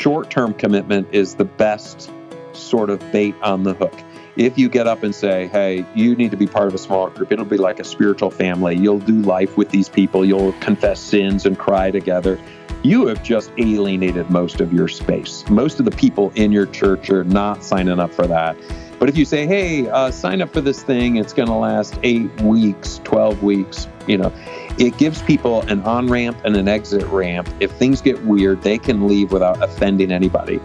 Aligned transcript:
short 0.00 0.30
term 0.30 0.54
commitment 0.54 1.06
is 1.12 1.34
the 1.34 1.44
best 1.44 2.10
sort 2.52 2.88
of 2.88 2.98
bait 3.12 3.34
on 3.42 3.64
the 3.64 3.74
hook. 3.74 3.94
If 4.36 4.56
you 4.56 4.70
get 4.70 4.86
up 4.86 5.02
and 5.02 5.14
say, 5.14 5.48
hey, 5.48 5.84
you 5.94 6.16
need 6.16 6.30
to 6.30 6.36
be 6.36 6.46
part 6.46 6.68
of 6.68 6.74
a 6.74 6.78
small 6.78 7.10
group, 7.10 7.30
it'll 7.30 7.44
be 7.44 7.58
like 7.58 7.78
a 7.80 7.84
spiritual 7.84 8.30
family. 8.30 8.76
You'll 8.76 9.00
do 9.00 9.20
life 9.20 9.58
with 9.58 9.68
these 9.68 9.88
people, 9.88 10.24
you'll 10.24 10.52
confess 10.54 11.00
sins 11.00 11.44
and 11.44 11.58
cry 11.58 11.90
together. 11.90 12.38
You 12.82 13.08
have 13.08 13.22
just 13.22 13.52
alienated 13.58 14.30
most 14.30 14.62
of 14.62 14.72
your 14.72 14.88
space. 14.88 15.46
Most 15.50 15.80
of 15.80 15.84
the 15.84 15.90
people 15.90 16.32
in 16.34 16.50
your 16.50 16.64
church 16.64 17.10
are 17.10 17.24
not 17.24 17.62
signing 17.62 18.00
up 18.00 18.14
for 18.14 18.26
that. 18.26 18.56
But 18.98 19.10
if 19.10 19.18
you 19.18 19.26
say, 19.26 19.46
hey, 19.46 19.88
uh, 19.88 20.10
sign 20.10 20.40
up 20.40 20.50
for 20.50 20.62
this 20.62 20.82
thing, 20.82 21.16
it's 21.16 21.34
going 21.34 21.48
to 21.48 21.54
last 21.54 21.98
eight 22.02 22.30
weeks, 22.40 23.00
12 23.04 23.42
weeks, 23.42 23.86
you 24.06 24.16
know, 24.16 24.32
it 24.78 24.96
gives 24.98 25.22
people 25.22 25.62
an 25.62 25.82
on 25.82 26.08
ramp 26.08 26.38
and 26.44 26.56
an 26.56 26.68
exit 26.68 27.04
ramp. 27.06 27.48
If 27.60 27.72
things 27.72 28.00
get 28.00 28.22
weird, 28.24 28.62
they 28.62 28.78
can 28.78 29.06
leave 29.06 29.32
without 29.32 29.62
offending 29.62 30.12
anybody. 30.12 30.60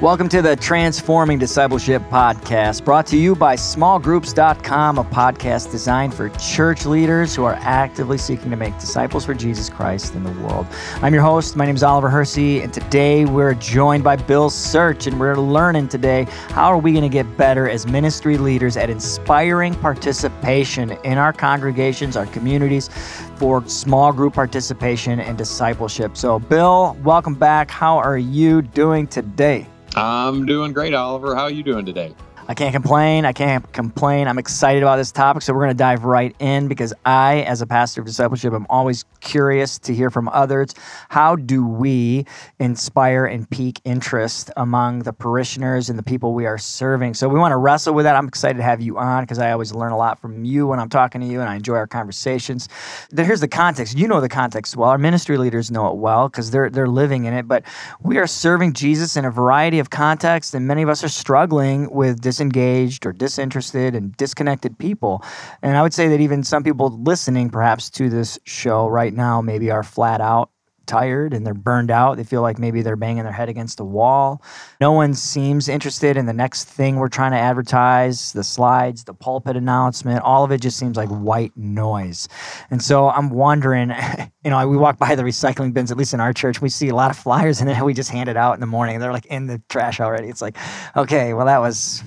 Welcome 0.00 0.28
to 0.30 0.42
the 0.42 0.56
Transforming 0.56 1.38
Discipleship 1.38 2.02
Podcast, 2.10 2.84
brought 2.84 3.06
to 3.06 3.16
you 3.16 3.36
by 3.36 3.54
smallgroups.com, 3.54 4.98
a 4.98 5.04
podcast 5.04 5.70
designed 5.70 6.12
for 6.12 6.30
church 6.30 6.84
leaders 6.84 7.34
who 7.34 7.44
are 7.44 7.56
actively 7.60 8.18
seeking 8.18 8.50
to 8.50 8.56
make 8.56 8.76
disciples 8.80 9.24
for 9.24 9.34
Jesus 9.34 9.70
Christ 9.70 10.16
in 10.16 10.24
the 10.24 10.32
world. 10.42 10.66
I'm 10.96 11.14
your 11.14 11.22
host. 11.22 11.54
My 11.54 11.64
name 11.64 11.76
is 11.76 11.84
Oliver 11.84 12.10
Hersey, 12.10 12.60
and 12.60 12.74
today 12.74 13.24
we're 13.24 13.54
joined 13.54 14.02
by 14.02 14.16
Bill 14.16 14.50
Search, 14.50 15.06
and 15.06 15.18
we're 15.18 15.36
learning 15.36 15.88
today 15.88 16.24
how 16.48 16.72
are 16.72 16.78
we 16.78 16.90
going 16.90 17.04
to 17.04 17.08
get 17.08 17.36
better 17.36 17.70
as 17.70 17.86
ministry 17.86 18.36
leaders 18.36 18.76
at 18.76 18.90
inspiring 18.90 19.76
participation 19.76 20.90
in 21.04 21.18
our 21.18 21.32
congregations, 21.32 22.16
our 22.16 22.26
communities, 22.26 22.90
for 23.36 23.66
small 23.68 24.12
group 24.12 24.34
participation 24.34 25.20
and 25.20 25.38
discipleship. 25.38 26.16
So, 26.16 26.40
Bill, 26.40 26.96
welcome 27.04 27.36
back. 27.36 27.70
How 27.70 27.96
are 27.96 28.18
you 28.18 28.60
doing 28.60 29.06
today? 29.06 29.68
I'm 29.96 30.44
doing 30.44 30.72
great, 30.72 30.92
Oliver. 30.94 31.34
How 31.34 31.42
are 31.42 31.50
you 31.50 31.62
doing 31.62 31.86
today? 31.86 32.14
I 32.46 32.52
can't 32.52 32.74
complain. 32.74 33.24
I 33.24 33.32
can't 33.32 33.72
complain. 33.72 34.28
I'm 34.28 34.38
excited 34.38 34.82
about 34.82 34.96
this 34.96 35.10
topic. 35.10 35.42
So, 35.42 35.54
we're 35.54 35.64
going 35.64 35.70
to 35.70 35.78
dive 35.78 36.04
right 36.04 36.36
in 36.38 36.68
because 36.68 36.92
I, 37.06 37.40
as 37.42 37.62
a 37.62 37.66
pastor 37.66 38.02
of 38.02 38.06
discipleship, 38.06 38.52
I'm 38.52 38.66
always 38.68 39.06
curious 39.20 39.78
to 39.78 39.94
hear 39.94 40.10
from 40.10 40.28
others. 40.28 40.74
How 41.08 41.36
do 41.36 41.66
we 41.66 42.26
inspire 42.58 43.24
and 43.24 43.48
pique 43.48 43.80
interest 43.84 44.50
among 44.58 45.00
the 45.00 45.12
parishioners 45.14 45.88
and 45.88 45.98
the 45.98 46.02
people 46.02 46.34
we 46.34 46.44
are 46.44 46.58
serving? 46.58 47.14
So, 47.14 47.30
we 47.30 47.38
want 47.38 47.52
to 47.52 47.56
wrestle 47.56 47.94
with 47.94 48.04
that. 48.04 48.14
I'm 48.14 48.28
excited 48.28 48.58
to 48.58 48.62
have 48.62 48.82
you 48.82 48.98
on 48.98 49.22
because 49.22 49.38
I 49.38 49.50
always 49.52 49.72
learn 49.72 49.92
a 49.92 49.96
lot 49.96 50.20
from 50.20 50.44
you 50.44 50.66
when 50.66 50.78
I'm 50.78 50.90
talking 50.90 51.22
to 51.22 51.26
you 51.26 51.40
and 51.40 51.48
I 51.48 51.56
enjoy 51.56 51.76
our 51.76 51.86
conversations. 51.86 52.68
Here's 53.16 53.40
the 53.40 53.48
context. 53.48 53.96
You 53.96 54.06
know 54.06 54.20
the 54.20 54.28
context 54.28 54.76
well. 54.76 54.90
Our 54.90 54.98
ministry 54.98 55.38
leaders 55.38 55.70
know 55.70 55.88
it 55.88 55.96
well 55.96 56.28
because 56.28 56.50
they're, 56.50 56.68
they're 56.68 56.88
living 56.88 57.24
in 57.24 57.32
it. 57.32 57.48
But 57.48 57.64
we 58.02 58.18
are 58.18 58.26
serving 58.26 58.74
Jesus 58.74 59.16
in 59.16 59.24
a 59.24 59.30
variety 59.30 59.78
of 59.78 59.88
contexts, 59.88 60.52
and 60.52 60.66
many 60.66 60.82
of 60.82 60.90
us 60.90 61.02
are 61.02 61.08
struggling 61.08 61.90
with 61.90 62.20
disengaged 62.34 63.06
or 63.06 63.12
disinterested 63.12 63.94
and 63.94 64.16
disconnected 64.16 64.76
people. 64.76 65.22
And 65.62 65.76
I 65.76 65.82
would 65.82 65.94
say 65.94 66.08
that 66.08 66.20
even 66.20 66.42
some 66.42 66.64
people 66.64 66.90
listening 66.90 67.48
perhaps 67.48 67.88
to 67.90 68.10
this 68.10 68.40
show 68.42 68.88
right 68.88 69.14
now 69.14 69.40
maybe 69.40 69.70
are 69.70 69.84
flat 69.84 70.20
out 70.20 70.50
tired 70.86 71.32
and 71.32 71.46
they're 71.46 71.54
burned 71.54 71.90
out. 71.90 72.16
They 72.16 72.24
feel 72.24 72.42
like 72.42 72.58
maybe 72.58 72.82
they're 72.82 72.96
banging 72.96 73.24
their 73.24 73.32
head 73.32 73.48
against 73.48 73.80
a 73.80 73.84
wall. 73.84 74.42
No 74.80 74.92
one 74.92 75.14
seems 75.14 75.68
interested 75.68 76.16
in 76.16 76.26
the 76.26 76.32
next 76.32 76.64
thing 76.64 76.96
we're 76.96 77.08
trying 77.08 77.32
to 77.32 77.38
advertise, 77.38 78.32
the 78.32 78.44
slides, 78.44 79.04
the 79.04 79.14
pulpit 79.14 79.56
announcement. 79.56 80.22
All 80.22 80.44
of 80.44 80.52
it 80.52 80.60
just 80.60 80.78
seems 80.78 80.96
like 80.96 81.08
white 81.08 81.56
noise. 81.56 82.28
And 82.70 82.82
so 82.82 83.08
I'm 83.08 83.30
wondering, 83.30 83.92
you 84.44 84.50
know, 84.50 84.68
we 84.68 84.76
walk 84.76 84.98
by 84.98 85.14
the 85.14 85.22
recycling 85.22 85.72
bins, 85.72 85.90
at 85.90 85.96
least 85.96 86.14
in 86.14 86.20
our 86.20 86.32
church, 86.32 86.60
we 86.60 86.68
see 86.68 86.88
a 86.88 86.94
lot 86.94 87.10
of 87.10 87.16
flyers 87.16 87.60
in 87.60 87.66
there. 87.66 87.84
We 87.84 87.94
just 87.94 88.10
hand 88.10 88.28
it 88.28 88.36
out 88.36 88.54
in 88.54 88.60
the 88.60 88.66
morning. 88.66 88.98
They're 89.00 89.12
like 89.12 89.26
in 89.26 89.46
the 89.46 89.62
trash 89.68 90.00
already. 90.00 90.28
It's 90.28 90.42
like, 90.42 90.56
okay, 90.96 91.34
well, 91.34 91.46
that 91.46 91.58
was 91.58 92.02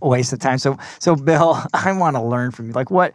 waste 0.00 0.32
of 0.32 0.38
time. 0.38 0.58
So, 0.58 0.76
so 0.98 1.16
Bill, 1.16 1.62
I 1.74 1.92
want 1.92 2.16
to 2.16 2.22
learn 2.22 2.50
from 2.50 2.68
you. 2.68 2.72
Like, 2.72 2.90
what 2.90 3.14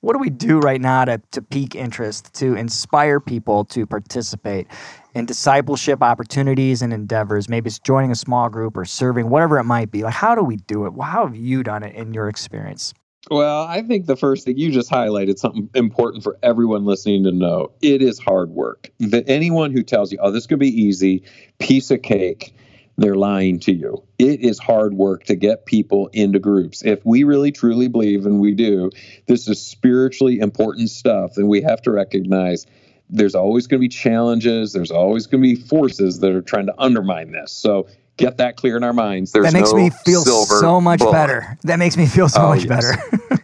what 0.00 0.12
do 0.12 0.18
we 0.18 0.28
do 0.28 0.58
right 0.58 0.82
now 0.82 1.06
to, 1.06 1.18
to 1.30 1.40
pique 1.40 1.74
interest, 1.74 2.34
to 2.34 2.54
inspire 2.54 3.20
people 3.20 3.64
to 3.66 3.86
participate 3.86 4.66
in 5.14 5.24
discipleship 5.24 6.02
opportunities 6.02 6.82
and 6.82 6.92
endeavors? 6.92 7.48
Maybe 7.48 7.68
it's 7.68 7.78
joining 7.78 8.10
a 8.10 8.14
small 8.14 8.50
group 8.50 8.76
or 8.76 8.84
serving, 8.84 9.30
whatever 9.30 9.58
it 9.58 9.64
might 9.64 9.90
be. 9.90 10.02
Like, 10.02 10.12
how 10.12 10.34
do 10.34 10.42
we 10.42 10.56
do 10.56 10.84
it? 10.84 10.92
How 11.00 11.26
have 11.26 11.34
you 11.34 11.62
done 11.62 11.82
it 11.82 11.94
in 11.94 12.12
your 12.12 12.28
experience? 12.28 12.92
Well, 13.30 13.62
I 13.62 13.80
think 13.80 14.04
the 14.04 14.16
first 14.16 14.44
thing 14.44 14.58
you 14.58 14.70
just 14.70 14.90
highlighted 14.90 15.38
something 15.38 15.70
important 15.74 16.22
for 16.22 16.38
everyone 16.42 16.84
listening 16.84 17.24
to 17.24 17.32
know. 17.32 17.72
It 17.80 18.02
is 18.02 18.18
hard 18.18 18.50
work. 18.50 18.90
That 18.98 19.24
anyone 19.26 19.72
who 19.72 19.82
tells 19.82 20.12
you, 20.12 20.18
"Oh, 20.20 20.30
this 20.30 20.46
could 20.46 20.58
be 20.58 20.68
easy, 20.68 21.22
piece 21.58 21.90
of 21.90 22.02
cake," 22.02 22.54
they're 22.96 23.16
lying 23.16 23.58
to 23.60 23.72
you. 23.72 24.02
It 24.18 24.40
is 24.40 24.58
hard 24.58 24.94
work 24.94 25.24
to 25.24 25.34
get 25.34 25.66
people 25.66 26.08
into 26.12 26.38
groups. 26.38 26.82
If 26.84 27.04
we 27.04 27.24
really 27.24 27.50
truly 27.52 27.88
believe, 27.88 28.24
and 28.26 28.40
we 28.40 28.54
do, 28.54 28.90
this 29.26 29.48
is 29.48 29.60
spiritually 29.60 30.38
important 30.38 30.90
stuff, 30.90 31.32
then 31.34 31.48
we 31.48 31.62
have 31.62 31.82
to 31.82 31.90
recognize 31.90 32.66
there's 33.10 33.34
always 33.34 33.66
going 33.66 33.80
to 33.80 33.84
be 33.84 33.88
challenges. 33.88 34.72
There's 34.72 34.90
always 34.90 35.26
going 35.26 35.42
to 35.42 35.48
be 35.48 35.56
forces 35.60 36.20
that 36.20 36.32
are 36.32 36.40
trying 36.42 36.66
to 36.66 36.74
undermine 36.78 37.32
this. 37.32 37.52
So 37.52 37.88
get 38.16 38.36
that 38.38 38.56
clear 38.56 38.76
in 38.76 38.84
our 38.84 38.92
minds. 38.92 39.32
There's 39.32 39.46
that 39.46 39.52
makes 39.52 39.72
no 39.72 39.76
me 39.78 39.90
feel 39.90 40.22
so 40.24 40.80
much 40.80 41.00
bullet. 41.00 41.12
better. 41.12 41.58
That 41.64 41.78
makes 41.80 41.96
me 41.96 42.06
feel 42.06 42.28
so 42.28 42.42
Oh, 42.42 42.48
much 42.50 42.64
yes. 42.64 42.96
better. 42.96 43.42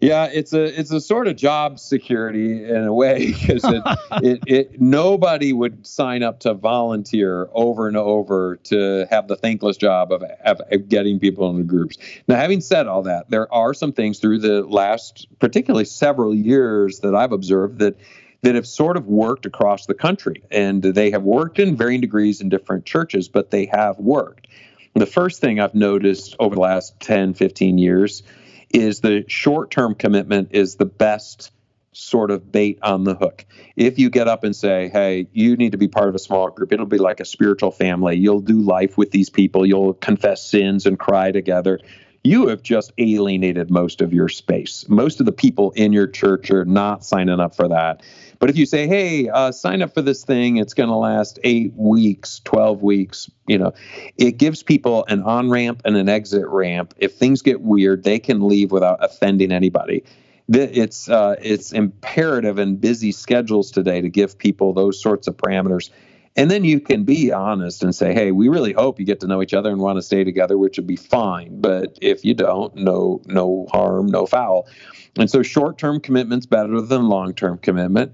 Yeah, 0.00 0.26
it's 0.32 0.52
a 0.52 0.78
it's 0.78 0.90
a 0.90 1.00
sort 1.00 1.26
of 1.26 1.36
job 1.36 1.78
security 1.78 2.64
in 2.64 2.84
a 2.84 2.92
way 2.92 3.32
because 3.32 3.64
it, 3.64 3.82
it 4.22 4.40
it 4.46 4.80
nobody 4.80 5.52
would 5.52 5.86
sign 5.86 6.22
up 6.22 6.40
to 6.40 6.54
volunteer 6.54 7.48
over 7.52 7.88
and 7.88 7.96
over 7.96 8.56
to 8.64 9.06
have 9.10 9.28
the 9.28 9.36
thankless 9.36 9.76
job 9.76 10.12
of, 10.12 10.22
of, 10.22 10.60
of 10.70 10.88
getting 10.88 11.18
people 11.18 11.48
into 11.50 11.62
groups. 11.62 11.96
Now, 12.28 12.36
having 12.36 12.60
said 12.60 12.86
all 12.86 13.02
that, 13.02 13.30
there 13.30 13.52
are 13.52 13.74
some 13.74 13.92
things 13.92 14.18
through 14.18 14.40
the 14.40 14.62
last, 14.62 15.26
particularly 15.38 15.84
several 15.84 16.34
years, 16.34 17.00
that 17.00 17.14
I've 17.14 17.32
observed 17.32 17.78
that 17.78 17.96
that 18.42 18.54
have 18.54 18.66
sort 18.66 18.96
of 18.96 19.06
worked 19.06 19.46
across 19.46 19.86
the 19.86 19.94
country, 19.94 20.42
and 20.50 20.82
they 20.82 21.10
have 21.10 21.22
worked 21.22 21.58
in 21.58 21.74
varying 21.74 22.00
degrees 22.00 22.40
in 22.40 22.48
different 22.48 22.84
churches, 22.84 23.28
but 23.28 23.50
they 23.50 23.66
have 23.66 23.98
worked. 23.98 24.46
The 24.94 25.06
first 25.06 25.40
thing 25.40 25.58
I've 25.60 25.74
noticed 25.74 26.36
over 26.38 26.54
the 26.54 26.60
last 26.60 26.98
10, 27.00 27.34
15 27.34 27.76
years 27.78 28.22
is 28.70 29.00
the 29.00 29.24
short 29.28 29.70
term 29.70 29.94
commitment 29.94 30.48
is 30.52 30.76
the 30.76 30.84
best 30.84 31.52
sort 31.92 32.30
of 32.30 32.52
bait 32.52 32.78
on 32.82 33.04
the 33.04 33.14
hook. 33.14 33.46
If 33.74 33.98
you 33.98 34.10
get 34.10 34.28
up 34.28 34.44
and 34.44 34.54
say, 34.54 34.88
hey, 34.88 35.28
you 35.32 35.56
need 35.56 35.72
to 35.72 35.78
be 35.78 35.88
part 35.88 36.08
of 36.08 36.14
a 36.14 36.18
small 36.18 36.50
group, 36.50 36.72
it'll 36.72 36.84
be 36.84 36.98
like 36.98 37.20
a 37.20 37.24
spiritual 37.24 37.70
family. 37.70 38.16
You'll 38.16 38.42
do 38.42 38.60
life 38.60 38.98
with 38.98 39.10
these 39.10 39.30
people, 39.30 39.64
you'll 39.64 39.94
confess 39.94 40.44
sins 40.44 40.84
and 40.84 40.98
cry 40.98 41.32
together. 41.32 41.80
You 42.26 42.48
have 42.48 42.60
just 42.60 42.92
alienated 42.98 43.70
most 43.70 44.00
of 44.00 44.12
your 44.12 44.28
space. 44.28 44.84
Most 44.88 45.20
of 45.20 45.26
the 45.26 45.32
people 45.32 45.70
in 45.76 45.92
your 45.92 46.08
church 46.08 46.50
are 46.50 46.64
not 46.64 47.04
signing 47.04 47.38
up 47.38 47.54
for 47.54 47.68
that. 47.68 48.02
But 48.40 48.50
if 48.50 48.56
you 48.56 48.66
say, 48.66 48.88
hey, 48.88 49.28
uh, 49.28 49.52
sign 49.52 49.80
up 49.80 49.94
for 49.94 50.02
this 50.02 50.24
thing, 50.24 50.56
it's 50.56 50.74
going 50.74 50.88
to 50.88 50.96
last 50.96 51.38
eight 51.44 51.72
weeks, 51.76 52.40
12 52.40 52.82
weeks, 52.82 53.30
you 53.46 53.56
know, 53.56 53.74
it 54.16 54.38
gives 54.38 54.64
people 54.64 55.04
an 55.06 55.22
on 55.22 55.50
ramp 55.50 55.82
and 55.84 55.96
an 55.96 56.08
exit 56.08 56.48
ramp. 56.48 56.94
If 56.96 57.14
things 57.14 57.42
get 57.42 57.60
weird, 57.60 58.02
they 58.02 58.18
can 58.18 58.48
leave 58.48 58.72
without 58.72 59.04
offending 59.04 59.52
anybody. 59.52 60.02
It's 60.48 61.08
uh, 61.08 61.36
it's 61.40 61.72
imperative 61.72 62.58
in 62.58 62.76
busy 62.76 63.12
schedules 63.12 63.70
today 63.70 64.00
to 64.00 64.08
give 64.08 64.36
people 64.36 64.72
those 64.72 65.00
sorts 65.00 65.28
of 65.28 65.36
parameters. 65.36 65.90
And 66.36 66.50
then 66.50 66.64
you 66.64 66.80
can 66.80 67.04
be 67.04 67.32
honest 67.32 67.82
and 67.82 67.94
say, 67.94 68.12
hey, 68.12 68.30
we 68.30 68.48
really 68.48 68.72
hope 68.72 69.00
you 69.00 69.06
get 69.06 69.20
to 69.20 69.26
know 69.26 69.42
each 69.42 69.54
other 69.54 69.70
and 69.70 69.80
want 69.80 69.96
to 69.96 70.02
stay 70.02 70.22
together, 70.22 70.58
which 70.58 70.76
would 70.76 70.86
be 70.86 70.96
fine. 70.96 71.60
But 71.60 71.98
if 72.02 72.24
you 72.24 72.34
don't, 72.34 72.74
no, 72.76 73.22
no 73.26 73.66
harm, 73.72 74.06
no 74.06 74.26
foul. 74.26 74.68
And 75.16 75.30
so 75.30 75.42
short 75.42 75.78
term 75.78 76.00
commitment's 76.00 76.46
better 76.46 76.80
than 76.80 77.08
long 77.08 77.34
term 77.34 77.58
commitment. 77.58 78.12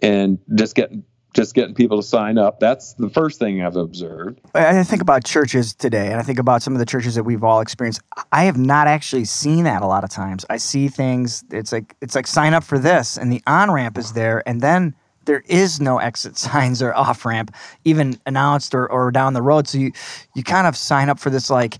And 0.00 0.38
just 0.54 0.74
getting 0.74 1.04
just 1.34 1.54
getting 1.54 1.74
people 1.74 1.98
to 1.98 2.02
sign 2.02 2.38
up. 2.38 2.58
That's 2.58 2.94
the 2.94 3.10
first 3.10 3.38
thing 3.38 3.62
I've 3.62 3.76
observed. 3.76 4.40
I 4.54 4.82
think 4.82 5.02
about 5.02 5.24
churches 5.24 5.74
today, 5.74 6.06
and 6.06 6.16
I 6.16 6.22
think 6.22 6.38
about 6.38 6.62
some 6.62 6.72
of 6.72 6.78
the 6.78 6.86
churches 6.86 7.14
that 7.16 7.24
we've 7.24 7.44
all 7.44 7.60
experienced. 7.60 8.00
I 8.32 8.44
have 8.44 8.56
not 8.56 8.88
actually 8.88 9.26
seen 9.26 9.64
that 9.64 9.82
a 9.82 9.86
lot 9.86 10.04
of 10.04 10.10
times. 10.10 10.44
I 10.48 10.56
see 10.56 10.88
things. 10.88 11.44
It's 11.50 11.70
like 11.70 11.94
it's 12.00 12.14
like 12.14 12.26
sign 12.26 12.54
up 12.54 12.64
for 12.64 12.78
this, 12.78 13.16
and 13.18 13.30
the 13.30 13.42
on 13.46 13.70
ramp 13.70 13.98
is 13.98 14.14
there, 14.14 14.42
and 14.48 14.60
then 14.60 14.94
there 15.28 15.44
is 15.46 15.80
no 15.80 15.98
exit 15.98 16.36
signs 16.46 16.82
or 16.82 16.92
off 16.94 17.24
ramp 17.24 17.54
even 17.84 18.18
announced 18.26 18.74
or, 18.74 18.90
or 18.90 19.12
down 19.12 19.34
the 19.34 19.42
road. 19.42 19.68
So 19.68 19.78
you 19.78 19.92
you 20.34 20.42
kind 20.42 20.66
of 20.66 20.76
sign 20.76 21.08
up 21.08 21.20
for 21.20 21.30
this 21.30 21.48
like 21.48 21.76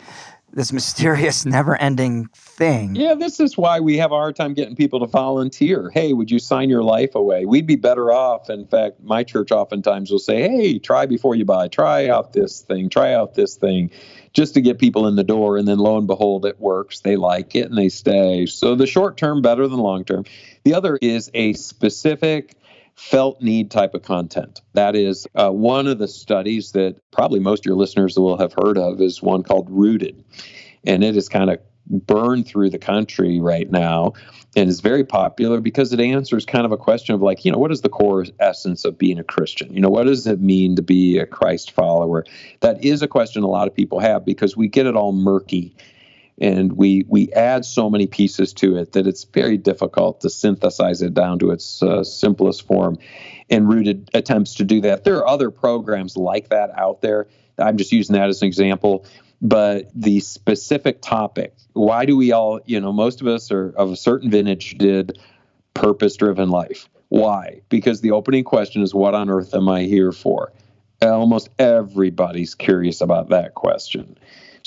this 0.52 0.72
mysterious, 0.78 1.44
never 1.44 1.76
ending 1.76 2.28
thing. 2.34 2.94
Yeah, 2.94 3.14
this 3.14 3.40
is 3.40 3.56
why 3.56 3.80
we 3.80 3.96
have 3.98 4.12
a 4.12 4.14
hard 4.14 4.36
time 4.36 4.54
getting 4.54 4.76
people 4.76 5.00
to 5.00 5.06
volunteer. 5.06 5.90
Hey, 5.90 6.12
would 6.12 6.30
you 6.30 6.38
sign 6.38 6.68
your 6.68 6.82
life 6.82 7.14
away? 7.14 7.46
We'd 7.46 7.66
be 7.66 7.76
better 7.76 8.12
off. 8.12 8.50
In 8.50 8.66
fact, 8.66 9.00
my 9.02 9.24
church 9.24 9.52
oftentimes 9.52 10.10
will 10.10 10.18
say, 10.18 10.42
hey, 10.42 10.78
try 10.78 11.06
before 11.06 11.34
you 11.34 11.44
buy. 11.44 11.68
Try 11.68 12.08
out 12.08 12.32
this 12.32 12.60
thing. 12.60 12.88
Try 12.88 13.12
out 13.12 13.34
this 13.34 13.56
thing 13.56 13.90
just 14.32 14.54
to 14.54 14.60
get 14.60 14.78
people 14.78 15.06
in 15.06 15.16
the 15.16 15.24
door. 15.24 15.56
And 15.56 15.68
then 15.68 15.78
lo 15.78 15.96
and 15.98 16.06
behold, 16.06 16.44
it 16.44 16.60
works. 16.60 17.00
They 17.00 17.16
like 17.16 17.54
it 17.54 17.68
and 17.68 17.78
they 17.78 17.88
stay. 17.88 18.46
So 18.46 18.74
the 18.74 18.86
short 18.86 19.16
term 19.16 19.42
better 19.42 19.68
than 19.68 19.78
long 19.78 20.04
term. 20.04 20.24
The 20.64 20.74
other 20.74 20.98
is 21.00 21.30
a 21.34 21.52
specific 21.54 22.56
felt 22.98 23.40
need 23.40 23.70
type 23.70 23.94
of 23.94 24.02
content. 24.02 24.60
That 24.72 24.96
is 24.96 25.26
uh, 25.36 25.50
one 25.50 25.86
of 25.86 25.98
the 25.98 26.08
studies 26.08 26.72
that 26.72 26.96
probably 27.12 27.38
most 27.38 27.60
of 27.60 27.66
your 27.66 27.76
listeners 27.76 28.18
will 28.18 28.36
have 28.38 28.52
heard 28.52 28.76
of 28.76 29.00
is 29.00 29.22
one 29.22 29.44
called 29.44 29.68
Rooted. 29.70 30.24
And 30.84 31.04
it 31.04 31.16
is 31.16 31.28
kind 31.28 31.48
of 31.48 31.60
burned 31.86 32.48
through 32.48 32.70
the 32.70 32.78
country 32.78 33.38
right 33.38 33.70
now 33.70 34.14
and 34.56 34.68
is 34.68 34.80
very 34.80 35.04
popular 35.04 35.60
because 35.60 35.92
it 35.92 36.00
answers 36.00 36.44
kind 36.44 36.66
of 36.66 36.72
a 36.72 36.76
question 36.76 37.14
of 37.14 37.22
like, 37.22 37.44
you 37.44 37.52
know, 37.52 37.58
what 37.58 37.70
is 37.70 37.82
the 37.82 37.88
core 37.88 38.26
essence 38.40 38.84
of 38.84 38.98
being 38.98 39.20
a 39.20 39.24
Christian? 39.24 39.72
You 39.72 39.80
know, 39.80 39.90
what 39.90 40.06
does 40.06 40.26
it 40.26 40.40
mean 40.40 40.74
to 40.74 40.82
be 40.82 41.18
a 41.18 41.26
Christ 41.26 41.70
follower? 41.70 42.24
That 42.60 42.84
is 42.84 43.00
a 43.00 43.08
question 43.08 43.44
a 43.44 43.48
lot 43.48 43.68
of 43.68 43.74
people 43.76 44.00
have 44.00 44.24
because 44.24 44.56
we 44.56 44.66
get 44.66 44.86
it 44.86 44.96
all 44.96 45.12
murky 45.12 45.76
and 46.40 46.72
we 46.72 47.04
we 47.08 47.32
add 47.32 47.64
so 47.64 47.90
many 47.90 48.06
pieces 48.06 48.52
to 48.54 48.76
it 48.76 48.92
that 48.92 49.06
it's 49.06 49.24
very 49.24 49.56
difficult 49.56 50.20
to 50.20 50.30
synthesize 50.30 51.02
it 51.02 51.14
down 51.14 51.38
to 51.40 51.50
its 51.50 51.82
uh, 51.82 52.04
simplest 52.04 52.66
form 52.66 52.98
and 53.50 53.68
rooted 53.68 54.10
attempts 54.14 54.54
to 54.54 54.64
do 54.64 54.80
that. 54.82 55.04
There 55.04 55.16
are 55.16 55.26
other 55.26 55.50
programs 55.50 56.16
like 56.16 56.50
that 56.50 56.70
out 56.76 57.00
there. 57.00 57.28
I'm 57.58 57.76
just 57.76 57.92
using 57.92 58.14
that 58.14 58.28
as 58.28 58.42
an 58.42 58.46
example. 58.46 59.04
But 59.40 59.90
the 59.94 60.20
specific 60.20 61.00
topic 61.00 61.54
why 61.72 62.04
do 62.06 62.16
we 62.16 62.32
all 62.32 62.60
you 62.66 62.80
know 62.80 62.92
most 62.92 63.20
of 63.20 63.26
us 63.26 63.52
are 63.52 63.70
of 63.70 63.92
a 63.92 63.96
certain 63.96 64.30
vintage 64.30 64.78
did 64.78 65.18
purpose 65.74 66.16
driven 66.16 66.50
life. 66.50 66.88
Why? 67.08 67.62
Because 67.68 68.00
the 68.00 68.10
opening 68.10 68.44
question 68.44 68.82
is 68.82 68.94
what 68.94 69.14
on 69.14 69.30
earth 69.30 69.54
am 69.54 69.68
i 69.68 69.82
here 69.82 70.12
for? 70.12 70.52
Almost 71.00 71.48
everybody's 71.58 72.56
curious 72.56 73.00
about 73.00 73.28
that 73.28 73.54
question 73.54 74.18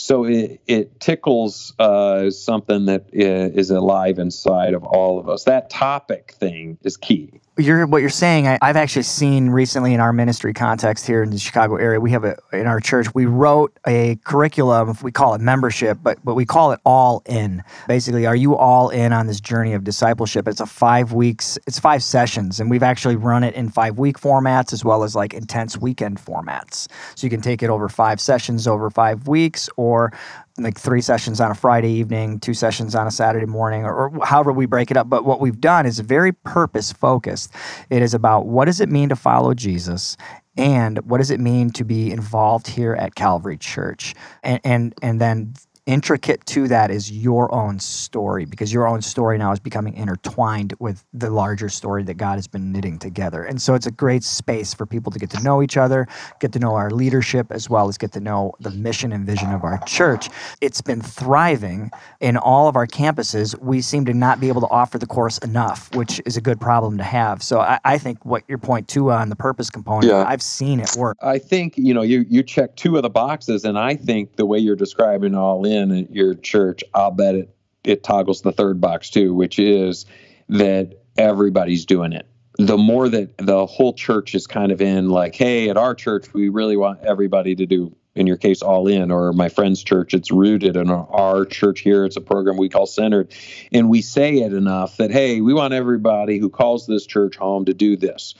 so 0.02 0.26
it, 0.26 0.62
it 0.68 1.00
tickles 1.00 1.74
uh, 1.80 2.30
something 2.32 2.86
that 2.86 3.06
is 3.12 3.70
alive 3.70 4.20
inside 4.20 4.74
of 4.74 4.84
all 4.84 5.20
of 5.20 5.30
us. 5.30 5.44
That 5.44 5.70
topic 5.70 6.36
thing 6.40 6.78
is 6.84 6.98
key 6.98 7.42
you're 7.66 7.86
what 7.88 8.02
you're 8.02 8.10
saying 8.10 8.48
I, 8.48 8.58
have 8.62 8.78
actually 8.78 9.04
seen 9.04 9.50
recently 9.50 9.94
in 9.94 10.00
our 10.00 10.14
ministry 10.14 10.54
context 10.54 11.06
here 11.06 11.24
in 11.24 11.30
the 11.30 11.38
chicago 11.38 11.76
area 11.76 12.00
we 12.00 12.12
have 12.12 12.24
a 12.24 12.38
in 12.54 12.68
our 12.68 12.80
church 12.80 13.14
we 13.14 13.26
wrote 13.26 13.78
a 13.88 14.16
curriculum 14.24 14.98
we 15.02 15.12
call 15.12 15.34
it 15.34 15.42
membership 15.42 16.00
but 16.02 16.18
but 16.24 16.36
we 16.36 16.46
call 16.46 16.72
it 16.72 16.80
all 16.86 17.22
in. 17.26 17.64
Basically 17.88 18.26
are 18.26 18.36
you 18.36 18.56
all 18.56 18.90
in 18.90 19.14
on 19.14 19.28
this 19.28 19.40
journey 19.40 19.74
of 19.74 19.84
discipleship? 19.84 20.48
It's 20.48 20.60
a 20.60 20.66
five 20.66 21.14
weeks 21.14 21.58
it's 21.68 21.80
five 21.80 22.04
sessions 22.04 22.60
and 22.60 22.70
we've 22.70 22.84
actually 22.84 23.16
run 23.16 23.44
it 23.44 23.54
in 23.56 23.70
five 23.70 23.98
week 23.98 24.20
formats 24.20 24.74
as 24.74 24.84
well 24.84 25.04
as 25.04 25.16
like 25.16 25.34
intense 25.34 25.78
weekend 25.78 26.18
formats. 26.18 26.88
So 27.16 27.26
you 27.26 27.30
can 27.30 27.42
take 27.42 27.64
it 27.64 27.70
over 27.70 27.90
five 27.90 28.20
sessions 28.20 28.68
over 28.68 28.90
five 28.90 29.28
weeks 29.28 29.70
or 29.78 30.12
like 30.58 30.80
three 30.80 31.02
sessions 31.02 31.40
on 31.40 31.52
a 31.52 31.56
Friday 31.56 31.92
evening, 31.92 32.40
two 32.40 32.54
sessions 32.54 32.96
on 32.96 33.08
a 33.08 33.12
Saturday 33.12 33.46
morning, 33.46 33.84
or, 33.84 34.10
or, 34.10 34.26
however 34.26 34.52
we 34.52 34.66
break 34.66 34.92
it 34.92 34.98
up. 34.98 35.10
But 35.10 35.26
what 35.26 35.40
we've 35.40 35.60
done 35.60 35.86
is 35.86 36.00
very 36.00 36.32
purpose 36.32 36.92
focused. 36.92 37.52
It 37.90 38.02
is 38.02 38.14
about 38.14 38.48
what 38.48 38.66
does 38.66 38.82
it 38.82 38.90
mean 38.90 39.10
to 39.10 39.16
follow 39.16 39.54
Jesus 39.54 40.18
and 40.58 41.00
what 41.10 41.20
does 41.20 41.32
it 41.32 41.40
mean 41.40 41.72
to 41.72 41.84
be 41.84 42.12
involved 42.12 42.68
here 42.68 42.94
at 42.94 43.16
Calvary 43.16 43.58
Church, 43.58 44.14
and 44.44 44.60
and 44.64 44.94
and 45.02 45.22
then 45.22 45.54
intricate 45.92 46.46
to 46.46 46.68
that 46.70 46.90
is 46.90 47.12
your 47.12 47.54
own 47.54 47.80
story 47.80 48.46
because 48.46 48.72
your 48.72 48.88
own 48.88 49.02
story 49.02 49.38
now 49.38 49.52
is 49.52 49.60
becoming 49.60 49.94
intertwined 49.94 50.74
with 50.80 51.04
the 51.14 51.30
larger 51.30 51.70
story 51.70 52.04
that 52.04 52.16
God 52.16 52.36
has 52.36 52.48
been 52.48 52.72
knitting 52.72 52.98
together. 52.98 53.44
And 53.44 53.62
so 53.62 53.74
it's 53.74 53.86
a 53.86 53.92
great 53.92 54.24
space 54.24 54.74
for 54.74 54.86
people 54.86 55.12
to 55.12 55.20
get 55.20 55.30
to 55.32 55.44
know 55.44 55.62
each 55.62 55.78
other, 55.78 56.08
get 56.40 56.54
to 56.54 56.60
know 56.60 56.76
our 56.76 56.92
leadership, 56.92 57.48
as 57.52 57.70
well 57.70 57.90
as 57.90 57.98
get 57.98 58.12
to 58.14 58.20
know 58.20 58.54
the 58.60 58.72
mission 58.72 59.12
and 59.12 59.26
vision 59.26 59.52
of 59.52 59.64
our 59.64 59.80
church. 59.86 60.30
It's 60.62 60.82
been 60.82 61.02
thriving 61.02 61.92
in 62.20 62.38
all 62.38 62.68
of 62.68 62.76
our 62.76 62.88
campuses. 62.88 63.60
We 63.60 63.82
seem 63.82 64.06
to 64.06 64.14
not 64.14 64.40
be 64.40 64.48
able 64.48 64.62
to 64.62 64.70
offer 64.70 64.98
the 64.98 65.08
course 65.08 65.38
enough, 65.40 65.94
which 65.96 66.22
is 66.26 66.38
a 66.38 66.42
good 66.42 66.60
problem 66.62 66.98
to 66.98 67.04
have. 67.04 67.44
So 67.44 67.60
I, 67.60 67.80
I 67.84 67.98
think 67.98 68.24
what 68.26 68.44
your 68.48 68.58
point 68.58 68.88
too 68.88 69.12
on 69.12 69.30
the 69.30 69.36
purpose 69.36 69.70
component, 69.70 70.12
yeah. 70.12 70.26
I've 70.28 70.42
seen 70.42 70.80
it 70.80 70.96
work. 70.96 71.18
I 71.22 71.38
think, 71.38 71.78
you 71.78 71.94
know, 71.94 72.02
you, 72.02 72.26
you 72.30 72.44
check 72.44 72.76
two 72.76 72.96
of 72.96 73.04
the 73.04 73.10
boxes, 73.10 73.66
and 73.66 73.78
I 73.78 73.96
think 73.96 74.36
the 74.38 74.46
way 74.46 74.58
you're 74.58 74.76
describing 74.76 75.36
all 75.36 75.66
in 75.82 75.92
at 75.98 76.12
your 76.12 76.34
church, 76.36 76.84
I'll 76.94 77.12
bet 77.12 77.36
it 77.36 77.56
it 77.84 78.04
toggles 78.04 78.42
the 78.42 78.52
third 78.52 78.80
box 78.80 79.10
too, 79.10 79.34
which 79.34 79.60
is 79.60 80.06
that 80.50 81.02
everybody's 81.18 81.86
doing 81.86 82.14
it. 82.14 82.28
The 82.58 82.78
more 82.78 83.10
that 83.10 83.38
the 83.38 83.66
whole 83.66 83.94
church 83.94 84.36
is 84.36 84.46
kind 84.46 84.72
of 84.72 84.82
in, 84.82 85.10
like, 85.10 85.36
hey, 85.36 85.70
at 85.70 85.78
our 85.78 85.96
church, 85.96 86.34
we 86.34 86.50
really 86.50 86.78
want 86.78 87.02
everybody 87.02 87.56
to 87.56 87.66
do, 87.66 87.96
in 88.14 88.28
your 88.28 88.38
case, 88.38 88.62
all 88.62 88.88
in, 88.88 89.10
or 89.10 89.34
my 89.34 89.50
friend's 89.50 89.84
church, 89.84 90.14
it's 90.14 90.32
rooted 90.32 90.76
in 90.76 90.92
our 90.92 91.46
church 91.46 91.80
here. 91.80 92.06
It's 92.06 92.18
a 92.18 92.22
program 92.22 92.58
we 92.58 92.70
call 92.70 92.86
centered. 92.86 93.34
And 93.72 93.90
we 93.90 94.02
say 94.02 94.40
it 94.40 94.54
enough 94.54 94.98
that, 94.98 95.12
hey, 95.12 95.42
we 95.42 95.54
want 95.54 95.74
everybody 95.74 96.38
who 96.38 96.50
calls 96.50 96.86
this 96.86 97.06
church 97.06 97.38
home 97.38 97.66
to 97.66 97.74
do 97.74 97.98
this 97.98 98.36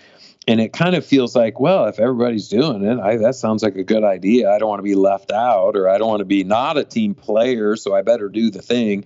and 0.48 0.60
it 0.60 0.74
kind 0.74 0.96
of 0.96 1.06
feels 1.06 1.36
like, 1.36 1.60
well, 1.60 1.86
if 1.86 2.00
everybody's 2.00 2.48
doing 2.48 2.84
it, 2.84 3.00
I, 3.00 3.18
that 3.18 3.36
sounds 3.36 3.62
like 3.62 3.76
a 3.76 3.84
good 3.84 4.04
idea. 4.04 4.52
I 4.52 4.58
don't 4.58 4.70
want 4.70 4.80
to 4.80 4.84
be 4.84 4.96
left 4.96 5.32
out, 5.32 5.76
or 5.78 5.88
I 5.88 5.98
don't 5.98 6.08
want 6.08 6.22
to 6.22 6.26
be 6.26 6.44
not 6.44 6.78
a 6.78 6.84
team 6.84 7.14
player, 7.14 7.76
so 7.76 7.94
I 7.94 8.02
better 8.02 8.28
do 8.28 8.50
the 8.50 8.62
thing. 8.62 9.06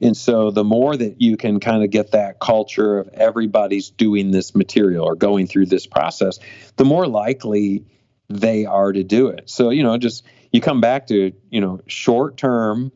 And 0.00 0.16
so, 0.16 0.50
the 0.50 0.64
more 0.64 0.96
that 0.96 1.20
you 1.20 1.36
can 1.36 1.60
kind 1.60 1.84
of 1.84 1.90
get 1.90 2.10
that 2.10 2.40
culture 2.40 2.98
of 2.98 3.08
everybody's 3.10 3.90
doing 3.90 4.32
this 4.32 4.52
material 4.56 5.04
or 5.04 5.14
going 5.14 5.46
through 5.46 5.66
this 5.66 5.86
process, 5.86 6.40
the 6.76 6.84
more 6.84 7.06
likely 7.06 7.84
they 8.28 8.66
are 8.66 8.92
to 8.92 9.04
do 9.04 9.28
it. 9.28 9.48
So, 9.48 9.70
you 9.70 9.84
know, 9.84 9.96
just 9.98 10.24
you 10.50 10.60
come 10.60 10.80
back 10.80 11.06
to, 11.08 11.32
you 11.50 11.60
know, 11.60 11.80
short 11.86 12.36
term, 12.36 12.90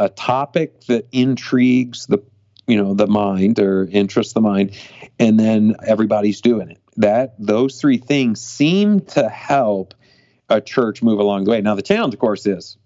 a 0.00 0.08
topic 0.08 0.80
that 0.86 1.06
intrigues 1.12 2.06
the, 2.06 2.18
you 2.66 2.82
know, 2.82 2.94
the 2.94 3.06
mind 3.06 3.60
or 3.60 3.86
interests 3.86 4.32
the 4.32 4.40
mind, 4.40 4.72
and 5.20 5.38
then 5.38 5.76
everybody's 5.86 6.40
doing 6.40 6.68
it 6.68 6.80
that 6.96 7.34
those 7.38 7.80
three 7.80 7.98
things 7.98 8.40
seem 8.40 9.00
to 9.00 9.28
help 9.28 9.94
a 10.48 10.60
church 10.60 11.02
move 11.02 11.18
along 11.18 11.44
the 11.44 11.50
way. 11.50 11.60
Now 11.60 11.74
the 11.74 11.82
challenge 11.82 12.14
of 12.14 12.20
course 12.20 12.46
is 12.46 12.76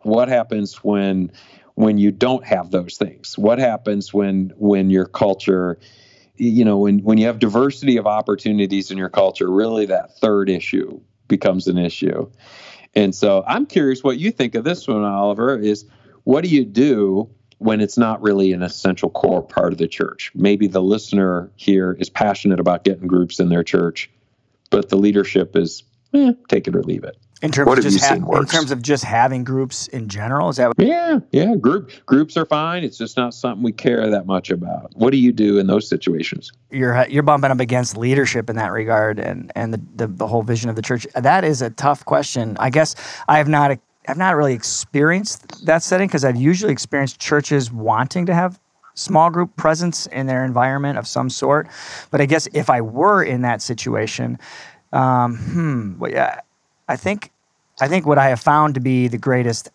what 0.00 0.28
happens 0.28 0.82
when 0.84 1.32
when 1.74 1.98
you 1.98 2.12
don't 2.12 2.44
have 2.44 2.70
those 2.70 2.96
things? 2.96 3.36
What 3.36 3.58
happens 3.58 4.12
when 4.14 4.52
when 4.56 4.90
your 4.90 5.06
culture 5.06 5.78
you 6.36 6.64
know 6.64 6.78
when 6.78 7.00
when 7.00 7.18
you 7.18 7.26
have 7.26 7.38
diversity 7.38 7.96
of 7.96 8.06
opportunities 8.06 8.90
in 8.90 8.98
your 8.98 9.08
culture 9.08 9.50
really 9.50 9.86
that 9.86 10.18
third 10.18 10.50
issue 10.50 11.00
becomes 11.28 11.68
an 11.68 11.78
issue. 11.78 12.30
And 12.94 13.14
so 13.14 13.42
I'm 13.46 13.66
curious 13.66 14.04
what 14.04 14.18
you 14.18 14.30
think 14.30 14.54
of 14.54 14.64
this 14.64 14.86
one 14.86 15.04
Oliver 15.04 15.58
is 15.58 15.84
what 16.24 16.44
do 16.44 16.50
you 16.50 16.64
do 16.64 17.30
when 17.58 17.80
it's 17.80 17.96
not 17.98 18.20
really 18.22 18.52
an 18.52 18.62
essential 18.62 19.10
core 19.10 19.42
part 19.42 19.72
of 19.72 19.78
the 19.78 19.88
church. 19.88 20.30
Maybe 20.34 20.66
the 20.66 20.82
listener 20.82 21.50
here 21.56 21.96
is 21.98 22.10
passionate 22.10 22.60
about 22.60 22.84
getting 22.84 23.06
groups 23.06 23.40
in 23.40 23.48
their 23.48 23.62
church, 23.64 24.10
but 24.70 24.88
the 24.88 24.96
leadership 24.96 25.56
is 25.56 25.82
eh, 26.12 26.32
take 26.48 26.66
it 26.68 26.74
or 26.76 26.82
leave 26.82 27.04
it. 27.04 27.16
In 27.42 27.50
terms 27.50 27.66
what 27.66 27.78
of 27.78 27.84
just 27.84 28.02
ha- 28.02 28.14
in 28.14 28.46
terms 28.46 28.70
of 28.70 28.80
just 28.80 29.04
having 29.04 29.44
groups 29.44 29.86
in 29.88 30.08
general, 30.08 30.48
is 30.48 30.56
that 30.56 30.68
what- 30.68 30.78
yeah 30.86 31.18
yeah 31.30 31.54
group 31.56 31.90
groups 32.06 32.38
are 32.38 32.46
fine. 32.46 32.84
It's 32.84 32.96
just 32.96 33.18
not 33.18 33.34
something 33.34 33.62
we 33.62 33.72
care 33.72 34.08
that 34.08 34.24
much 34.24 34.50
about. 34.50 34.92
What 34.94 35.10
do 35.10 35.18
you 35.18 35.30
do 35.30 35.58
in 35.58 35.66
those 35.66 35.86
situations? 35.86 36.50
You're 36.70 37.06
you're 37.08 37.22
bumping 37.22 37.50
up 37.50 37.60
against 37.60 37.98
leadership 37.98 38.48
in 38.48 38.56
that 38.56 38.72
regard, 38.72 39.18
and 39.18 39.52
and 39.54 39.74
the 39.74 39.80
the, 39.96 40.06
the 40.06 40.26
whole 40.26 40.42
vision 40.42 40.70
of 40.70 40.76
the 40.76 40.82
church. 40.82 41.06
That 41.14 41.44
is 41.44 41.60
a 41.60 41.68
tough 41.68 42.04
question. 42.06 42.56
I 42.58 42.70
guess 42.70 42.94
I 43.28 43.36
have 43.38 43.48
not 43.48 43.78
I've 44.06 44.18
not 44.18 44.36
really 44.36 44.54
experienced 44.54 45.66
that 45.66 45.82
setting 45.82 46.08
because 46.08 46.24
I've 46.24 46.36
usually 46.36 46.72
experienced 46.72 47.18
churches 47.20 47.72
wanting 47.72 48.26
to 48.26 48.34
have 48.34 48.60
small 48.94 49.30
group 49.30 49.56
presence 49.56 50.06
in 50.06 50.26
their 50.26 50.44
environment 50.44 50.98
of 50.98 51.06
some 51.06 51.30
sort. 51.30 51.68
But 52.10 52.20
I 52.20 52.26
guess 52.26 52.46
if 52.52 52.70
I 52.70 52.80
were 52.80 53.22
in 53.22 53.42
that 53.42 53.62
situation, 53.62 54.38
um, 54.92 55.36
hmm, 55.36 55.98
well, 55.98 56.10
yeah, 56.10 56.40
I 56.88 56.96
think 56.96 57.30
I 57.80 57.88
think 57.88 58.06
what 58.06 58.18
I 58.18 58.28
have 58.28 58.40
found 58.40 58.74
to 58.74 58.80
be 58.80 59.08
the 59.08 59.18
greatest 59.18 59.68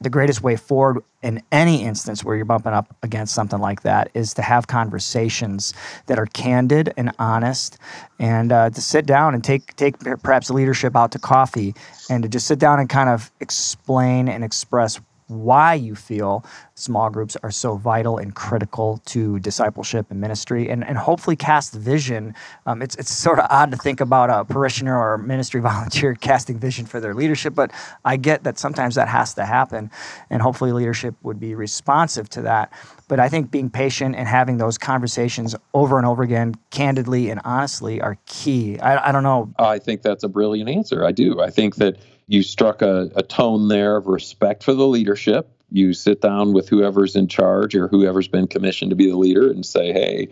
the 0.00 0.10
greatest 0.10 0.42
way 0.42 0.56
forward 0.56 1.02
in 1.22 1.42
any 1.50 1.82
instance 1.82 2.22
where 2.22 2.36
you're 2.36 2.44
bumping 2.44 2.72
up 2.72 2.94
against 3.02 3.34
something 3.34 3.60
like 3.60 3.82
that 3.82 4.10
is 4.14 4.34
to 4.34 4.42
have 4.42 4.66
conversations 4.66 5.72
that 6.06 6.18
are 6.18 6.26
candid 6.26 6.92
and 6.96 7.10
honest 7.18 7.78
and 8.18 8.52
uh, 8.52 8.68
to 8.70 8.80
sit 8.80 9.06
down 9.06 9.34
and 9.34 9.42
take 9.42 9.74
take 9.76 9.98
perhaps 10.22 10.50
leadership 10.50 10.94
out 10.94 11.12
to 11.12 11.18
coffee 11.18 11.74
and 12.10 12.22
to 12.22 12.28
just 12.28 12.46
sit 12.46 12.58
down 12.58 12.78
and 12.78 12.88
kind 12.88 13.08
of 13.08 13.30
explain 13.40 14.28
and 14.28 14.44
express 14.44 15.00
why 15.28 15.74
you 15.74 15.94
feel 15.94 16.44
small 16.76 17.08
groups 17.08 17.36
are 17.42 17.50
so 17.50 17.74
vital 17.76 18.18
and 18.18 18.34
critical 18.34 19.00
to 19.06 19.38
discipleship 19.38 20.06
and 20.10 20.20
ministry 20.20 20.68
and, 20.68 20.86
and 20.86 20.98
hopefully 20.98 21.34
cast 21.34 21.72
vision. 21.72 22.34
Um, 22.66 22.82
it's, 22.82 22.94
it's 22.96 23.10
sort 23.10 23.38
of 23.38 23.46
odd 23.48 23.70
to 23.70 23.78
think 23.78 24.02
about 24.02 24.28
a 24.28 24.44
parishioner 24.44 24.96
or 24.96 25.14
a 25.14 25.18
ministry 25.18 25.60
volunteer 25.62 26.14
casting 26.14 26.58
vision 26.58 26.84
for 26.84 27.00
their 27.00 27.14
leadership, 27.14 27.54
but 27.54 27.72
I 28.04 28.18
get 28.18 28.44
that 28.44 28.58
sometimes 28.58 28.94
that 28.96 29.08
has 29.08 29.32
to 29.34 29.46
happen 29.46 29.90
and 30.28 30.42
hopefully 30.42 30.70
leadership 30.70 31.14
would 31.22 31.40
be 31.40 31.54
responsive 31.54 32.28
to 32.30 32.42
that. 32.42 32.70
But 33.08 33.20
I 33.20 33.30
think 33.30 33.50
being 33.50 33.70
patient 33.70 34.14
and 34.14 34.28
having 34.28 34.58
those 34.58 34.76
conversations 34.76 35.56
over 35.72 35.96
and 35.96 36.06
over 36.06 36.22
again, 36.22 36.56
candidly 36.70 37.30
and 37.30 37.40
honestly, 37.42 38.02
are 38.02 38.18
key. 38.26 38.78
I, 38.80 39.08
I 39.08 39.12
don't 39.12 39.22
know. 39.22 39.50
I 39.58 39.78
think 39.78 40.02
that's 40.02 40.24
a 40.24 40.28
brilliant 40.28 40.68
answer. 40.68 41.04
I 41.04 41.12
do. 41.12 41.40
I 41.40 41.48
think 41.48 41.76
that 41.76 41.96
you 42.26 42.42
struck 42.42 42.82
a, 42.82 43.10
a 43.14 43.22
tone 43.22 43.68
there 43.68 43.96
of 43.96 44.06
respect 44.08 44.62
for 44.62 44.74
the 44.74 44.86
leadership. 44.86 45.55
You 45.70 45.92
sit 45.92 46.20
down 46.20 46.52
with 46.52 46.68
whoever's 46.68 47.16
in 47.16 47.28
charge 47.28 47.74
or 47.74 47.88
whoever's 47.88 48.28
been 48.28 48.46
commissioned 48.46 48.90
to 48.90 48.96
be 48.96 49.10
the 49.10 49.16
leader 49.16 49.50
and 49.50 49.66
say, 49.66 49.92
hey, 49.92 50.28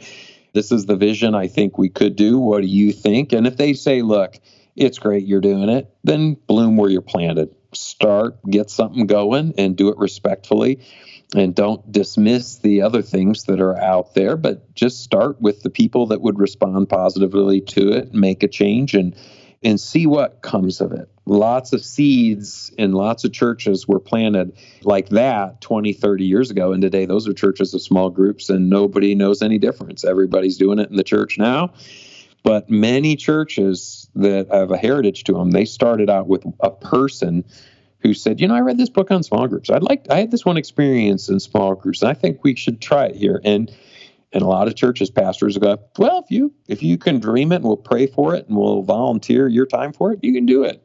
This 0.54 0.70
is 0.70 0.86
the 0.86 0.96
vision 0.96 1.34
I 1.34 1.48
think 1.48 1.76
we 1.76 1.88
could 1.88 2.16
do. 2.16 2.38
What 2.38 2.62
do 2.62 2.68
you 2.68 2.92
think? 2.92 3.32
And 3.32 3.46
if 3.46 3.56
they 3.56 3.74
say, 3.74 4.02
look, 4.02 4.38
it's 4.76 4.98
great 4.98 5.26
you're 5.26 5.40
doing 5.40 5.68
it, 5.68 5.92
then 6.04 6.36
bloom 6.46 6.76
where 6.76 6.88
you're 6.88 7.02
planted. 7.02 7.54
Start, 7.72 8.38
get 8.48 8.70
something 8.70 9.06
going, 9.06 9.54
and 9.58 9.76
do 9.76 9.88
it 9.88 9.98
respectfully. 9.98 10.80
And 11.34 11.54
don't 11.54 11.90
dismiss 11.90 12.58
the 12.58 12.82
other 12.82 13.02
things 13.02 13.44
that 13.44 13.60
are 13.60 13.76
out 13.76 14.14
there, 14.14 14.36
but 14.36 14.72
just 14.74 15.02
start 15.02 15.40
with 15.40 15.62
the 15.62 15.70
people 15.70 16.06
that 16.06 16.20
would 16.20 16.38
respond 16.38 16.88
positively 16.88 17.60
to 17.62 17.92
it, 17.92 18.14
make 18.14 18.44
a 18.44 18.48
change, 18.48 18.94
and 18.94 19.16
and 19.62 19.80
see 19.80 20.06
what 20.06 20.42
comes 20.42 20.80
of 20.80 20.92
it. 20.92 21.08
Lots 21.26 21.72
of 21.72 21.82
seeds 21.82 22.70
in 22.76 22.92
lots 22.92 23.24
of 23.24 23.32
churches 23.32 23.88
were 23.88 23.98
planted 23.98 24.52
like 24.82 25.08
that 25.08 25.60
20, 25.62 25.94
30 25.94 26.24
years 26.24 26.50
ago. 26.50 26.72
And 26.72 26.82
today, 26.82 27.06
those 27.06 27.26
are 27.26 27.32
churches 27.32 27.72
of 27.72 27.80
small 27.80 28.10
groups, 28.10 28.50
and 28.50 28.68
nobody 28.68 29.14
knows 29.14 29.40
any 29.40 29.58
difference. 29.58 30.04
Everybody's 30.04 30.58
doing 30.58 30.78
it 30.78 30.90
in 30.90 30.96
the 30.96 31.02
church 31.02 31.38
now. 31.38 31.72
But 32.42 32.68
many 32.68 33.16
churches 33.16 34.06
that 34.14 34.48
have 34.52 34.70
a 34.70 34.76
heritage 34.76 35.24
to 35.24 35.32
them, 35.32 35.52
they 35.52 35.64
started 35.64 36.10
out 36.10 36.26
with 36.28 36.44
a 36.60 36.70
person 36.70 37.42
who 38.00 38.12
said, 38.12 38.38
"You 38.38 38.48
know, 38.48 38.54
I 38.54 38.60
read 38.60 38.76
this 38.76 38.90
book 38.90 39.10
on 39.10 39.22
small 39.22 39.48
groups. 39.48 39.70
I'd 39.70 39.82
like 39.82 40.06
I 40.10 40.16
had 40.16 40.30
this 40.30 40.44
one 40.44 40.58
experience 40.58 41.30
in 41.30 41.40
small 41.40 41.74
groups, 41.74 42.02
and 42.02 42.10
I 42.10 42.14
think 42.14 42.44
we 42.44 42.54
should 42.54 42.82
try 42.82 43.06
it 43.06 43.16
here." 43.16 43.40
And 43.44 43.72
and 44.34 44.42
a 44.42 44.46
lot 44.46 44.68
of 44.68 44.74
churches 44.74 45.08
pastors 45.08 45.56
go, 45.56 45.78
"Well, 45.98 46.18
if 46.22 46.30
you 46.30 46.52
if 46.68 46.82
you 46.82 46.98
can 46.98 47.18
dream 47.18 47.50
it, 47.50 47.56
and 47.56 47.64
we'll 47.64 47.78
pray 47.78 48.06
for 48.06 48.34
it, 48.34 48.46
and 48.46 48.58
we'll 48.58 48.82
volunteer 48.82 49.48
your 49.48 49.64
time 49.64 49.94
for 49.94 50.12
it, 50.12 50.18
you 50.22 50.34
can 50.34 50.44
do 50.44 50.64
it." 50.64 50.82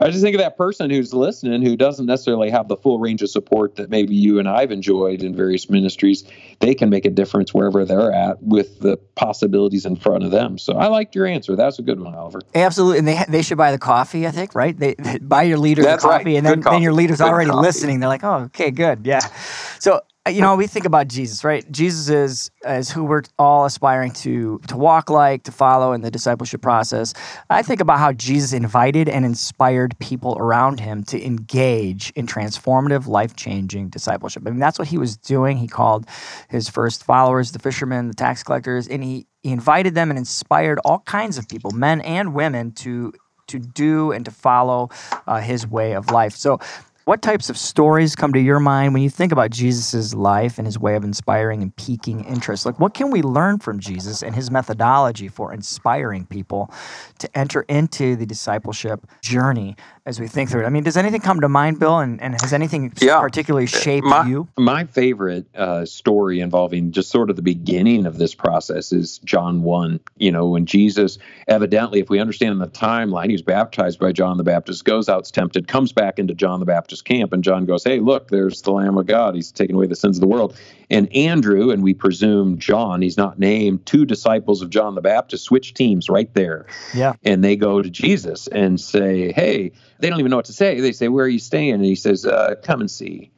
I 0.00 0.10
just 0.10 0.22
think 0.22 0.34
of 0.34 0.40
that 0.40 0.56
person 0.56 0.90
who's 0.90 1.12
listening 1.12 1.62
who 1.62 1.76
doesn't 1.76 2.06
necessarily 2.06 2.48
have 2.50 2.68
the 2.68 2.76
full 2.76 2.98
range 2.98 3.22
of 3.22 3.30
support 3.30 3.76
that 3.76 3.90
maybe 3.90 4.14
you 4.14 4.38
and 4.38 4.48
I've 4.48 4.70
enjoyed 4.72 5.22
in 5.22 5.36
various 5.36 5.68
ministries. 5.68 6.24
They 6.60 6.74
can 6.74 6.88
make 6.88 7.04
a 7.04 7.10
difference 7.10 7.52
wherever 7.52 7.84
they're 7.84 8.12
at 8.12 8.42
with 8.42 8.80
the 8.80 8.96
possibilities 9.14 9.84
in 9.84 9.96
front 9.96 10.24
of 10.24 10.30
them. 10.30 10.56
So 10.58 10.72
I 10.74 10.86
liked 10.86 11.14
your 11.14 11.26
answer. 11.26 11.54
That's 11.54 11.78
a 11.78 11.82
good 11.82 12.00
one, 12.00 12.14
Oliver. 12.14 12.40
Absolutely, 12.54 12.98
and 12.98 13.08
they 13.08 13.24
they 13.28 13.42
should 13.42 13.58
buy 13.58 13.72
the 13.72 13.78
coffee. 13.78 14.26
I 14.26 14.30
think 14.30 14.54
right. 14.54 14.76
They, 14.78 14.94
they 14.94 15.18
buy 15.18 15.42
your 15.42 15.58
leader 15.58 15.82
That's 15.82 16.02
the 16.02 16.08
coffee, 16.08 16.24
right. 16.24 16.36
and 16.36 16.46
then, 16.46 16.62
coffee. 16.62 16.76
then 16.76 16.82
your 16.82 16.92
leader's 16.94 17.18
Good 17.18 17.28
already 17.28 17.50
coffee. 17.50 17.62
listening. 17.66 18.00
They're 18.00 18.08
like, 18.08 18.24
oh, 18.24 18.44
okay, 18.44 18.70
good, 18.70 19.04
yeah. 19.04 19.20
So 19.78 20.00
you 20.28 20.42
know, 20.42 20.54
we 20.54 20.66
think 20.66 20.84
about 20.84 21.08
Jesus, 21.08 21.44
right? 21.44 21.70
Jesus 21.72 22.10
is 22.10 22.50
is 22.66 22.90
who 22.90 23.04
we're 23.04 23.22
all 23.38 23.64
aspiring 23.64 24.12
to 24.12 24.58
to 24.68 24.76
walk 24.76 25.08
like, 25.08 25.44
to 25.44 25.52
follow 25.52 25.92
in 25.92 26.02
the 26.02 26.10
discipleship 26.10 26.60
process. 26.60 27.14
I 27.48 27.62
think 27.62 27.80
about 27.80 27.98
how 27.98 28.12
Jesus 28.12 28.52
invited 28.52 29.08
and 29.08 29.24
inspired 29.24 29.98
people 29.98 30.36
around 30.38 30.78
him 30.78 31.04
to 31.04 31.24
engage 31.24 32.12
in 32.16 32.26
transformative, 32.26 33.06
life 33.06 33.34
changing 33.34 33.88
discipleship. 33.88 34.42
I 34.46 34.50
mean, 34.50 34.58
that's 34.58 34.78
what 34.78 34.88
he 34.88 34.98
was 34.98 35.16
doing. 35.16 35.56
He 35.56 35.68
called 35.68 36.06
his 36.50 36.68
first 36.68 37.02
followers 37.02 37.52
the 37.52 37.58
fishermen, 37.58 38.08
the 38.08 38.14
tax 38.14 38.42
collectors, 38.42 38.88
and 38.88 39.02
he, 39.02 39.26
he 39.42 39.52
invited 39.52 39.94
them 39.94 40.10
and 40.10 40.18
inspired 40.18 40.78
all 40.84 40.98
kinds 41.00 41.38
of 41.38 41.48
people, 41.48 41.70
men 41.70 42.02
and 42.02 42.34
women, 42.34 42.72
to 42.72 43.14
to 43.50 43.58
do 43.58 44.12
and 44.12 44.24
to 44.24 44.30
follow 44.30 44.90
uh, 45.26 45.40
his 45.40 45.66
way 45.66 45.92
of 45.92 46.10
life. 46.10 46.34
So, 46.34 46.60
what 47.10 47.22
types 47.22 47.50
of 47.50 47.58
stories 47.58 48.14
come 48.14 48.32
to 48.32 48.38
your 48.38 48.60
mind 48.60 48.94
when 48.94 49.02
you 49.02 49.10
think 49.10 49.32
about 49.32 49.50
Jesus' 49.50 50.14
life 50.14 50.58
and 50.58 50.64
his 50.64 50.78
way 50.78 50.94
of 50.94 51.02
inspiring 51.02 51.60
and 51.60 51.74
piquing 51.74 52.24
interest? 52.24 52.64
Like, 52.64 52.78
what 52.78 52.94
can 52.94 53.10
we 53.10 53.20
learn 53.20 53.58
from 53.58 53.80
Jesus 53.80 54.22
and 54.22 54.32
his 54.32 54.48
methodology 54.48 55.26
for 55.26 55.52
inspiring 55.52 56.24
people 56.24 56.72
to 57.18 57.28
enter 57.36 57.62
into 57.62 58.14
the 58.14 58.24
discipleship 58.24 59.08
journey 59.22 59.74
as 60.10 60.20
we 60.20 60.28
think 60.28 60.50
through 60.50 60.62
it? 60.62 60.66
I 60.66 60.68
mean, 60.68 60.82
does 60.82 60.96
anything 60.98 61.20
come 61.22 61.40
to 61.40 61.48
mind, 61.48 61.78
Bill? 61.78 62.00
And, 62.00 62.20
and 62.20 62.34
has 62.42 62.52
anything 62.52 62.92
Yeah. 63.00 63.20
particularly 63.20 63.66
shaped 63.66 64.06
my, 64.06 64.26
you? 64.26 64.48
My 64.58 64.84
favorite 64.84 65.46
uh, 65.54 65.86
story 65.86 66.40
involving 66.40 66.92
just 66.92 67.10
sort 67.10 67.30
of 67.30 67.36
the 67.36 67.42
beginning 67.42 68.04
of 68.04 68.18
this 68.18 68.34
process 68.34 68.92
is 68.92 69.18
John 69.24 69.62
1. 69.62 70.00
You 70.18 70.32
know, 70.32 70.48
when 70.48 70.66
Jesus, 70.66 71.16
evidently, 71.48 72.00
if 72.00 72.10
we 72.10 72.18
understand 72.18 72.60
the 72.60 72.66
timeline, 72.66 73.26
he 73.26 73.32
was 73.32 73.42
baptized 73.42 73.98
by 73.98 74.12
John 74.12 74.36
the 74.36 74.44
Baptist, 74.44 74.84
goes 74.84 75.08
out, 75.08 75.22
is 75.22 75.30
tempted, 75.30 75.68
comes 75.68 75.92
back 75.92 76.18
into 76.18 76.34
John 76.34 76.60
the 76.60 76.66
Baptist 76.66 77.04
camp, 77.04 77.32
and 77.32 77.42
John 77.42 77.64
goes, 77.64 77.84
Hey, 77.84 78.00
look, 78.00 78.28
there's 78.28 78.60
the 78.62 78.72
Lamb 78.72 78.98
of 78.98 79.06
God. 79.06 79.34
He's 79.34 79.52
taking 79.52 79.76
away 79.76 79.86
the 79.86 79.96
sins 79.96 80.16
of 80.18 80.20
the 80.20 80.26
world. 80.28 80.56
And 80.90 81.14
Andrew, 81.14 81.70
and 81.70 81.82
we 81.82 81.94
presume 81.94 82.58
John, 82.58 83.00
he's 83.00 83.16
not 83.16 83.38
named, 83.38 83.86
two 83.86 84.04
disciples 84.04 84.60
of 84.60 84.70
John 84.70 84.96
the 84.96 85.00
Baptist 85.00 85.44
switch 85.44 85.72
teams 85.74 86.10
right 86.10 86.32
there 86.34 86.66
Yeah. 86.94 87.14
and 87.22 87.44
they 87.44 87.56
go 87.56 87.80
to 87.80 87.88
Jesus 87.88 88.48
and 88.48 88.80
say, 88.80 89.32
"Hey," 89.32 89.72
they 90.00 90.10
don't 90.10 90.18
even 90.18 90.30
know 90.30 90.36
what 90.36 90.46
to 90.46 90.52
say. 90.52 90.80
They 90.80 90.92
say, 90.92 91.08
"Where 91.08 91.24
are 91.24 91.28
you 91.28 91.38
staying?" 91.38 91.74
And 91.74 91.84
he 91.84 91.94
says, 91.94 92.26
uh, 92.26 92.56
"Come 92.62 92.80
and 92.80 92.90
see." 92.90 93.30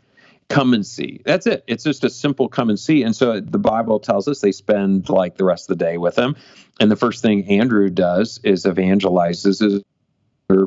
Come 0.49 0.75
and 0.75 0.85
see. 0.85 1.21
That's 1.25 1.47
it. 1.47 1.65
It's 1.67 1.85
just 1.85 2.05
a 2.05 2.11
simple 2.11 2.47
come 2.49 2.69
and 2.69 2.79
see. 2.79 3.03
And 3.05 3.17
so 3.17 3.41
the 3.41 3.59
Bible 3.59 4.01
tells 4.01 4.29
us 4.29 4.41
they 4.41 4.53
spend 4.53 5.09
like 5.09 5.37
the 5.37 5.45
rest 5.45 5.71
of 5.71 5.79
the 5.79 5.83
day 5.85 5.97
with 5.97 6.19
him. 6.19 6.37
And 6.79 6.91
the 6.91 6.97
first 6.97 7.23
thing 7.23 7.45
Andrew 7.49 7.89
does 7.89 8.39
is 8.45 8.65
evangelizes 8.65 9.61
his 9.61 9.83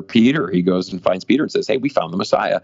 Peter. 0.08 0.50
He 0.50 0.62
goes 0.62 0.92
and 0.92 1.00
finds 1.00 1.24
Peter 1.24 1.44
and 1.44 1.52
says, 1.52 1.68
"Hey, 1.68 1.76
we 1.76 1.88
found 1.88 2.12
the 2.12 2.16
Messiah." 2.16 2.60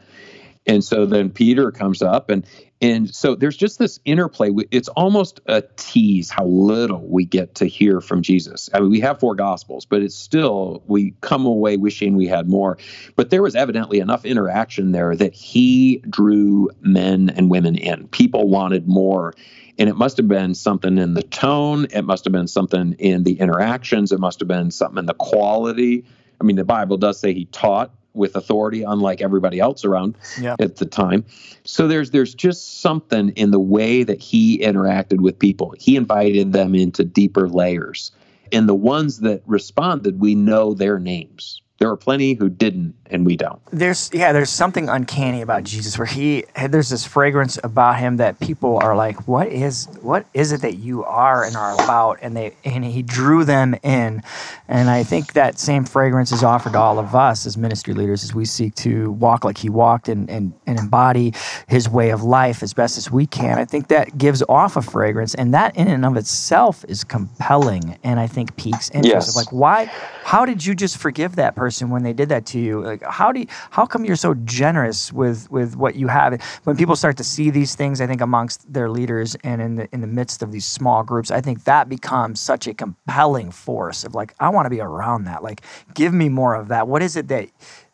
And 0.67 0.85
so 0.85 1.07
then 1.07 1.31
Peter 1.31 1.71
comes 1.71 2.03
up 2.03 2.31
and 2.31 2.47
and 2.83 3.15
so 3.15 3.37
there's 3.37 3.57
just 3.57 3.79
this 3.79 4.01
interplay. 4.05 4.51
It's 4.73 4.89
almost 4.89 5.39
a 5.47 5.63
tease 5.77 6.31
how 6.31 6.47
little 6.47 7.07
we 7.07 7.25
get 7.25 7.55
to 7.57 7.67
hear 7.67 8.01
from 8.01 8.23
Jesus. 8.23 8.69
I 8.75 8.81
mean, 8.81 8.91
we 8.91 8.99
have 8.99 9.21
four 9.21 9.37
gospels, 9.37 9.85
but 9.85 10.03
it's 10.03 10.17
still 10.17 10.83
we 10.89 11.15
come 11.21 11.47
away 11.47 11.77
wishing 11.77 12.17
we 12.17 12.27
had 12.27 12.49
more. 12.49 12.79
But 13.15 13.31
there 13.31 13.41
was 13.41 13.55
evidently 13.55 14.01
enough 14.01 14.25
interaction 14.25 14.91
there 14.91 15.15
that 15.15 15.33
he 15.33 15.99
drew 16.11 16.71
men 16.81 17.31
and 17.31 17.49
women 17.49 17.77
in. 17.77 18.09
People 18.09 18.49
wanted 18.49 18.89
more. 18.89 19.33
And 19.79 19.89
it 19.89 19.97
must 19.97 20.17
have 20.17 20.27
been 20.27 20.55
something 20.55 20.99
in 20.99 21.15
the 21.15 21.23
tone, 21.23 21.87
it 21.91 22.03
must 22.03 22.25
have 22.25 22.33
been 22.33 22.49
something 22.49 22.95
in 22.99 23.23
the 23.23 23.39
interactions, 23.39 24.11
it 24.11 24.19
must 24.19 24.41
have 24.41 24.49
been 24.49 24.73
something 24.73 24.99
in 24.99 25.07
the 25.07 25.15
quality. 25.15 26.05
I 26.41 26.45
mean, 26.45 26.57
the 26.57 26.65
Bible 26.65 26.97
does 26.97 27.21
say 27.21 27.33
he 27.33 27.45
taught 27.47 27.95
with 28.15 28.37
authority, 28.37 28.83
unlike 28.83 29.21
everybody 29.21 29.59
else 29.59 29.85
around 29.85 30.17
Yeah. 30.41 30.57
at 30.59 30.77
the 30.77 30.87
time. 30.87 31.25
So 31.65 31.89
there's 31.89 32.11
there's 32.11 32.35
just 32.35 32.81
something 32.81 33.31
in 33.31 33.51
the 33.51 33.61
way 33.61 34.03
that 34.03 34.21
he 34.21 34.59
interacted 34.59 35.21
with 35.21 35.39
people. 35.39 35.75
He 35.79 35.97
invited 35.97 36.53
them 36.53 36.75
into 36.75 37.05
deeper 37.05 37.49
layers. 37.49 38.13
And 38.53 38.69
the 38.69 38.75
ones 38.75 39.21
that 39.21 39.43
responded, 39.47 40.21
we 40.21 40.35
know 40.35 40.75
their 40.75 40.99
names. 40.99 41.63
There 41.83 41.91
are 41.91 41.97
plenty 41.97 42.35
who 42.35 42.49
didn't, 42.49 42.95
and 43.07 43.27
we 43.27 43.37
don't. 43.37 43.61
There's 43.73 44.09
yeah, 44.15 44.31
there's 44.31 44.51
something 44.51 44.89
uncanny 44.89 45.43
about 45.43 45.65
Jesus 45.65 45.99
where 45.99 46.07
he 46.07 46.45
there's 46.69 46.91
this 46.91 47.05
fragrance 47.05 47.59
about 47.65 47.99
him 47.99 48.19
that 48.19 48.39
people 48.39 48.79
are 48.79 48.95
like, 48.95 49.27
what 49.27 49.49
is 49.49 49.89
what 50.01 50.25
is 50.33 50.53
it 50.53 50.61
that 50.61 50.77
you 50.77 51.03
are 51.03 51.43
and 51.43 51.57
are 51.57 51.75
about? 51.75 52.21
And 52.23 52.37
they 52.37 52.55
and 52.65 52.85
he 52.85 53.03
drew 53.03 53.45
them 53.45 53.75
in, 53.83 54.23
and 54.69 54.91
I 54.91 55.03
think 55.03 55.33
that 55.33 55.59
same 55.59 55.85
fragrance 55.85 56.31
is 56.31 56.45
offered 56.45 56.75
to 56.75 56.79
all 56.79 57.01
of 57.01 57.17
us 57.17 57.47
as 57.47 57.57
ministry 57.57 57.95
leaders 57.95 58.23
as 58.23 58.33
we 58.33 58.45
seek 58.45 58.77
to 58.77 59.11
walk 59.11 59.45
like 59.45 59.59
he 59.59 59.69
walked 59.69 60.09
and 60.09 60.31
and 60.31 60.53
and 60.69 60.79
embody 60.79 61.35
his 61.67 61.89
way 61.89 62.11
of 62.11 62.23
life 62.23 62.63
as 62.63 62.73
best 62.73 62.97
as 62.97 63.11
we 63.11 63.27
can. 63.27 63.59
I 63.59 63.65
think 63.65 63.89
that 63.89 64.17
gives 64.17 64.41
off 64.49 64.77
a 64.77 64.83
fragrance, 64.83 65.35
and 65.35 65.53
that 65.53 65.77
in 65.77 65.89
and 65.89 66.05
of 66.05 66.17
itself 66.17 66.85
is 66.87 67.03
compelling, 67.03 67.99
and 68.05 68.21
I 68.21 68.29
think 68.29 68.55
piques 68.57 68.89
interest. 68.91 69.13
Yes. 69.13 69.29
Of 69.31 69.35
like, 69.35 69.53
why? 69.53 69.87
How 70.23 70.47
did 70.47 70.65
you 70.65 70.77
just 70.77 70.99
forgive 70.99 71.35
that 71.35 71.57
person 71.57 71.72
when 71.81 72.03
they 72.03 72.13
did 72.13 72.29
that 72.29 72.47
to 72.47 72.59
you? 72.59 72.83
Like, 72.83 73.03
how 73.03 73.33
do 73.33 73.41
you, 73.41 73.47
how 73.71 73.87
come 73.87 74.05
you're 74.05 74.17
so 74.17 74.35
generous 74.35 75.13
with 75.13 75.51
with 75.51 75.77
what 75.77 75.95
you 75.95 76.09
have? 76.09 76.41
When 76.65 76.77
people 76.77 76.97
start 76.97 77.17
to 77.19 77.25
see 77.25 77.51
these 77.51 77.75
things, 77.75 78.01
I 78.01 78.07
think 78.07 78.21
amongst 78.21 78.73
their 78.73 78.91
leaders 78.91 79.37
and 79.45 79.63
in 79.63 79.77
the 79.77 79.89
in 79.93 80.01
the 80.01 80.07
midst 80.07 80.43
of 80.43 80.53
these 80.53 80.67
small 80.67 81.03
groups, 81.03 81.31
I 81.31 81.41
think 81.41 81.65
that 81.65 81.89
becomes 81.89 82.41
such 82.41 82.67
a 82.67 82.75
compelling 82.75 83.51
force 83.51 84.05
of 84.05 84.15
like, 84.15 84.35
I 84.41 84.49
want 84.49 84.67
to 84.67 84.71
be 84.71 84.81
around 84.81 85.25
that. 85.25 85.43
Like, 85.43 85.63
give 85.95 86.13
me 86.13 86.29
more 86.29 86.55
of 86.55 86.69
that. 86.69 86.89
What 86.89 87.03
is 87.03 87.17
it 87.17 87.29
that 87.29 87.49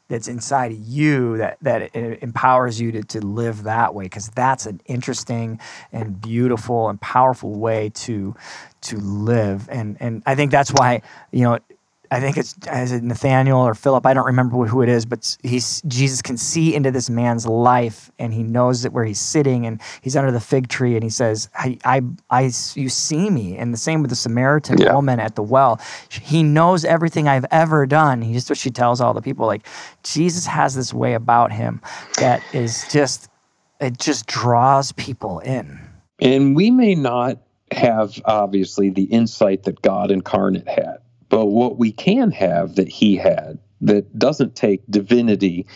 that's 0.08 0.26
inside 0.26 0.72
of 0.72 0.78
you 0.78 1.36
that 1.36 1.58
that 1.60 1.94
empowers 1.94 2.80
you 2.80 2.90
to, 2.92 3.02
to 3.02 3.20
live 3.20 3.64
that 3.64 3.94
way 3.94 4.04
because 4.04 4.30
that's 4.30 4.66
an 4.66 4.80
interesting 4.86 5.60
and 5.92 6.20
beautiful 6.20 6.88
and 6.88 7.00
powerful 7.00 7.54
way 7.54 7.90
to 7.90 8.34
to 8.80 8.96
live 8.98 9.68
and 9.70 9.96
and 10.00 10.22
I 10.26 10.34
think 10.34 10.50
that's 10.50 10.72
why 10.72 11.02
you 11.30 11.42
know 11.44 11.58
I 12.10 12.20
think 12.20 12.36
it's 12.36 12.54
is 12.72 12.92
it 12.92 13.02
Nathaniel 13.02 13.60
or 13.60 13.74
Philip? 13.74 14.06
I 14.06 14.14
don't 14.14 14.26
remember 14.26 14.64
who 14.66 14.82
it 14.82 14.88
is 14.88 15.04
but 15.06 15.36
he's 15.42 15.82
Jesus 15.82 16.22
can 16.22 16.36
see 16.36 16.74
into 16.74 16.90
this 16.90 17.10
man's 17.10 17.46
life 17.46 18.10
and 18.18 18.32
he 18.32 18.42
knows 18.42 18.82
that 18.82 18.92
where 18.92 19.04
he's 19.04 19.20
sitting 19.20 19.66
and 19.66 19.80
he's 20.02 20.16
under 20.16 20.30
the 20.32 20.40
fig 20.40 20.68
tree 20.68 20.94
and 20.94 21.02
he 21.02 21.10
says 21.10 21.48
I 21.54 21.78
I, 21.84 22.02
I 22.30 22.50
you 22.74 22.88
see 22.88 23.30
me. 23.30 23.56
And 23.56 23.72
the 23.72 23.78
same 23.78 24.00
with 24.02 24.10
the 24.10 24.16
Samaritan 24.16 24.78
Yeah. 24.80 24.94
woman 24.94 25.20
at 25.20 25.34
the 25.36 25.42
well. 25.42 25.80
He 26.08 26.42
knows 26.42 26.84
everything 26.84 27.28
I've 27.28 27.46
ever 27.50 27.86
done. 27.86 28.22
He 28.22 28.32
just 28.32 28.48
what 28.50 28.58
she 28.58 28.70
tells 28.70 29.00
all 29.00 29.14
the 29.14 29.22
people 29.22 29.46
like 29.46 29.66
Jesus 30.02 30.46
has 30.46 30.74
this 30.74 30.94
way 30.94 31.14
about 31.14 31.52
him 31.52 31.80
that 32.18 32.42
is 32.54 32.86
just 32.92 33.28
it 33.80 33.98
just 33.98 34.26
draws 34.26 34.92
people 34.92 35.38
in. 35.40 35.78
And 36.20 36.56
we 36.56 36.70
may 36.70 36.94
not 36.94 37.38
have, 37.70 38.20
obviously, 38.24 38.90
the 38.90 39.04
insight 39.04 39.64
that 39.64 39.82
God 39.82 40.10
incarnate 40.10 40.66
had, 40.66 40.98
but 41.28 41.46
what 41.46 41.78
we 41.78 41.92
can 41.92 42.30
have 42.30 42.76
that 42.76 42.88
he 42.88 43.16
had 43.16 43.58
that 43.80 44.18
doesn't 44.18 44.54
take 44.56 44.82
divinity 44.90 45.66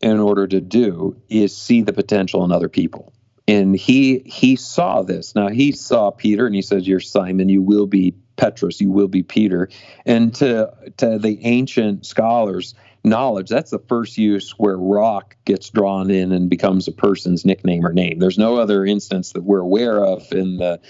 in 0.00 0.18
order 0.20 0.46
to 0.46 0.60
do 0.60 1.16
is 1.28 1.56
see 1.56 1.82
the 1.82 1.92
potential 1.92 2.44
in 2.44 2.52
other 2.52 2.68
people. 2.68 3.12
and 3.48 3.74
he 3.76 4.18
he 4.26 4.56
saw 4.56 5.02
this. 5.02 5.34
Now 5.34 5.48
he 5.48 5.72
saw 5.72 6.10
Peter, 6.10 6.46
and 6.46 6.54
he 6.54 6.62
says, 6.62 6.86
"You're 6.86 7.00
Simon. 7.00 7.48
You 7.48 7.62
will 7.62 7.86
be 7.86 8.14
Petrus. 8.36 8.80
You 8.80 8.90
will 8.90 9.08
be 9.08 9.22
Peter." 9.22 9.70
And 10.04 10.34
to 10.34 10.70
to 10.98 11.18
the 11.18 11.38
ancient 11.44 12.04
scholars, 12.04 12.74
knowledge 13.04 13.48
that's 13.48 13.70
the 13.70 13.78
first 13.88 14.18
use 14.18 14.50
where 14.58 14.76
rock 14.76 15.34
gets 15.46 15.70
drawn 15.70 16.10
in 16.10 16.30
and 16.32 16.50
becomes 16.50 16.88
a 16.88 16.92
person's 16.92 17.44
nickname 17.46 17.86
or 17.86 17.92
name. 17.92 18.18
There's 18.18 18.38
no 18.38 18.56
other 18.56 18.84
instance 18.84 19.32
that 19.32 19.44
we're 19.44 19.60
aware 19.60 20.04
of 20.04 20.30
in 20.32 20.58
the 20.58 20.80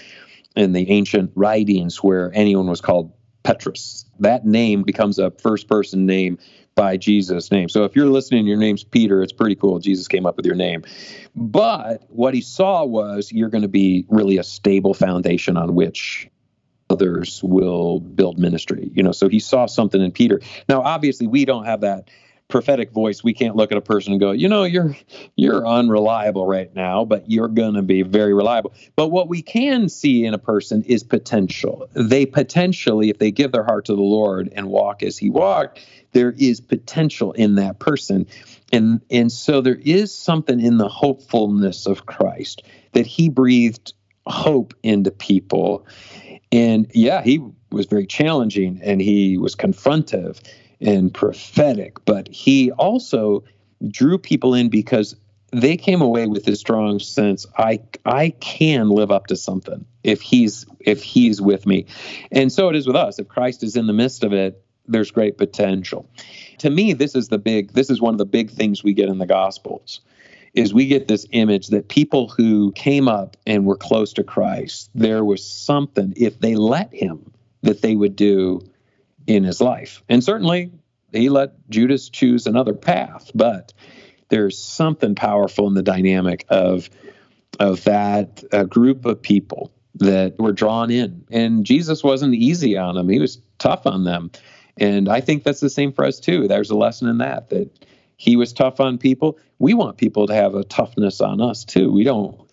in 0.55 0.73
the 0.73 0.89
ancient 0.89 1.31
writings 1.35 2.03
where 2.03 2.31
anyone 2.33 2.67
was 2.67 2.81
called 2.81 3.13
Petrus. 3.43 4.05
That 4.19 4.45
name 4.45 4.83
becomes 4.83 5.19
a 5.19 5.31
first 5.31 5.67
person 5.67 6.05
name 6.05 6.37
by 6.75 6.97
Jesus' 6.97 7.51
name. 7.51 7.67
So 7.69 7.83
if 7.83 7.95
you're 7.95 8.07
listening, 8.07 8.47
your 8.47 8.57
name's 8.57 8.83
Peter, 8.83 9.21
it's 9.21 9.33
pretty 9.33 9.55
cool. 9.55 9.79
Jesus 9.79 10.07
came 10.07 10.25
up 10.25 10.37
with 10.37 10.45
your 10.45 10.55
name. 10.55 10.83
But 11.35 12.03
what 12.09 12.33
he 12.33 12.41
saw 12.41 12.85
was 12.85 13.31
you're 13.31 13.49
going 13.49 13.63
to 13.63 13.67
be 13.67 14.05
really 14.09 14.37
a 14.37 14.43
stable 14.43 14.93
foundation 14.93 15.57
on 15.57 15.75
which 15.75 16.29
others 16.89 17.41
will 17.43 17.99
build 17.99 18.39
ministry. 18.39 18.89
You 18.93 19.03
know, 19.03 19.11
so 19.11 19.29
he 19.29 19.39
saw 19.39 19.65
something 19.65 20.01
in 20.01 20.11
Peter. 20.11 20.41
Now, 20.67 20.81
obviously, 20.81 21.27
we 21.27 21.45
don't 21.45 21.65
have 21.65 21.81
that 21.81 22.09
prophetic 22.49 22.91
voice 22.91 23.23
we 23.23 23.31
can't 23.31 23.55
look 23.55 23.71
at 23.71 23.77
a 23.77 23.81
person 23.81 24.11
and 24.11 24.19
go 24.19 24.31
you 24.31 24.49
know 24.49 24.63
you're 24.63 24.97
you're 25.35 25.67
unreliable 25.67 26.47
right 26.47 26.75
now 26.75 27.05
but 27.05 27.29
you're 27.29 27.47
going 27.47 27.75
to 27.75 27.83
be 27.83 28.01
very 28.01 28.33
reliable. 28.33 28.73
But 28.95 29.09
what 29.09 29.29
we 29.29 29.41
can 29.41 29.87
see 29.87 30.25
in 30.25 30.33
a 30.33 30.39
person 30.39 30.83
is 30.83 31.03
potential. 31.03 31.87
They 31.93 32.25
potentially 32.25 33.09
if 33.09 33.19
they 33.19 33.31
give 33.31 33.51
their 33.51 33.63
heart 33.63 33.85
to 33.85 33.95
the 33.95 34.01
lord 34.01 34.51
and 34.53 34.67
walk 34.67 35.03
as 35.03 35.17
he 35.17 35.29
walked 35.29 35.85
there 36.11 36.31
is 36.31 36.59
potential 36.59 37.33
in 37.33 37.55
that 37.55 37.77
person. 37.77 38.25
And 38.73 38.99
and 39.11 39.31
so 39.31 39.61
there 39.61 39.79
is 39.83 40.13
something 40.13 40.59
in 40.59 40.77
the 40.77 40.89
hopefulness 40.89 41.85
of 41.85 42.07
christ 42.07 42.63
that 42.93 43.05
he 43.05 43.29
breathed 43.29 43.93
hope 44.25 44.73
into 44.81 45.11
people. 45.11 45.85
And 46.51 46.89
yeah 46.95 47.21
he 47.21 47.41
was 47.71 47.85
very 47.85 48.07
challenging 48.07 48.79
and 48.83 48.99
he 48.99 49.37
was 49.37 49.55
confrontive 49.55 50.41
and 50.81 51.13
prophetic, 51.13 52.03
but 52.05 52.27
he 52.29 52.71
also 52.71 53.43
drew 53.87 54.17
people 54.17 54.53
in 54.53 54.69
because 54.69 55.15
they 55.51 55.77
came 55.77 56.01
away 56.01 56.27
with 56.27 56.45
this 56.45 56.59
strong 56.59 56.99
sense 56.99 57.45
I 57.57 57.79
I 58.05 58.29
can 58.39 58.89
live 58.89 59.11
up 59.11 59.27
to 59.27 59.35
something 59.35 59.85
if 60.03 60.21
he's 60.21 60.65
if 60.79 61.01
he's 61.01 61.41
with 61.41 61.65
me. 61.65 61.85
And 62.31 62.51
so 62.51 62.69
it 62.69 62.75
is 62.75 62.87
with 62.87 62.95
us. 62.95 63.19
If 63.19 63.27
Christ 63.27 63.63
is 63.63 63.75
in 63.75 63.87
the 63.87 63.93
midst 63.93 64.23
of 64.23 64.33
it, 64.33 64.63
there's 64.87 65.11
great 65.11 65.37
potential. 65.37 66.07
To 66.59 66.69
me, 66.69 66.93
this 66.93 67.15
is 67.15 67.29
the 67.29 67.37
big 67.37 67.73
this 67.73 67.89
is 67.89 68.01
one 68.01 68.13
of 68.13 68.17
the 68.17 68.25
big 68.25 68.51
things 68.51 68.83
we 68.83 68.93
get 68.93 69.09
in 69.09 69.17
the 69.17 69.25
gospels 69.25 70.01
is 70.53 70.73
we 70.73 70.87
get 70.87 71.07
this 71.07 71.27
image 71.31 71.67
that 71.67 71.89
people 71.89 72.27
who 72.27 72.71
came 72.71 73.07
up 73.07 73.37
and 73.45 73.65
were 73.65 73.75
close 73.75 74.13
to 74.13 74.23
Christ, 74.23 74.89
there 74.95 75.23
was 75.23 75.45
something 75.45 76.11
if 76.17 76.39
they 76.39 76.55
let 76.55 76.91
him 76.91 77.31
that 77.61 77.81
they 77.81 77.95
would 77.95 78.15
do 78.15 78.61
in 79.35 79.43
his 79.43 79.61
life. 79.61 80.03
And 80.09 80.23
certainly 80.23 80.71
he 81.11 81.29
let 81.29 81.69
Judas 81.69 82.09
choose 82.09 82.47
another 82.47 82.73
path, 82.73 83.31
but 83.33 83.73
there's 84.29 84.57
something 84.57 85.15
powerful 85.15 85.67
in 85.67 85.73
the 85.73 85.83
dynamic 85.83 86.45
of 86.49 86.89
of 87.59 87.83
that 87.83 88.43
group 88.69 89.05
of 89.05 89.21
people 89.21 89.71
that 89.95 90.37
were 90.39 90.53
drawn 90.53 90.91
in. 90.91 91.25
And 91.29 91.65
Jesus 91.65 92.03
wasn't 92.03 92.35
easy 92.35 92.77
on 92.77 92.95
them. 92.95 93.09
He 93.09 93.19
was 93.19 93.41
tough 93.57 93.85
on 93.85 94.05
them. 94.05 94.31
And 94.77 95.09
I 95.09 95.19
think 95.19 95.43
that's 95.43 95.59
the 95.59 95.69
same 95.69 95.91
for 95.91 96.05
us 96.05 96.19
too. 96.19 96.47
There's 96.47 96.69
a 96.69 96.77
lesson 96.77 97.09
in 97.09 97.17
that 97.17 97.49
that 97.49 97.69
he 98.15 98.35
was 98.35 98.53
tough 98.53 98.79
on 98.79 98.97
people. 98.97 99.37
We 99.59 99.73
want 99.73 99.97
people 99.97 100.27
to 100.27 100.33
have 100.33 100.55
a 100.55 100.63
toughness 100.63 101.19
on 101.21 101.41
us 101.41 101.65
too. 101.65 101.91
We 101.91 102.03
don't 102.03 102.48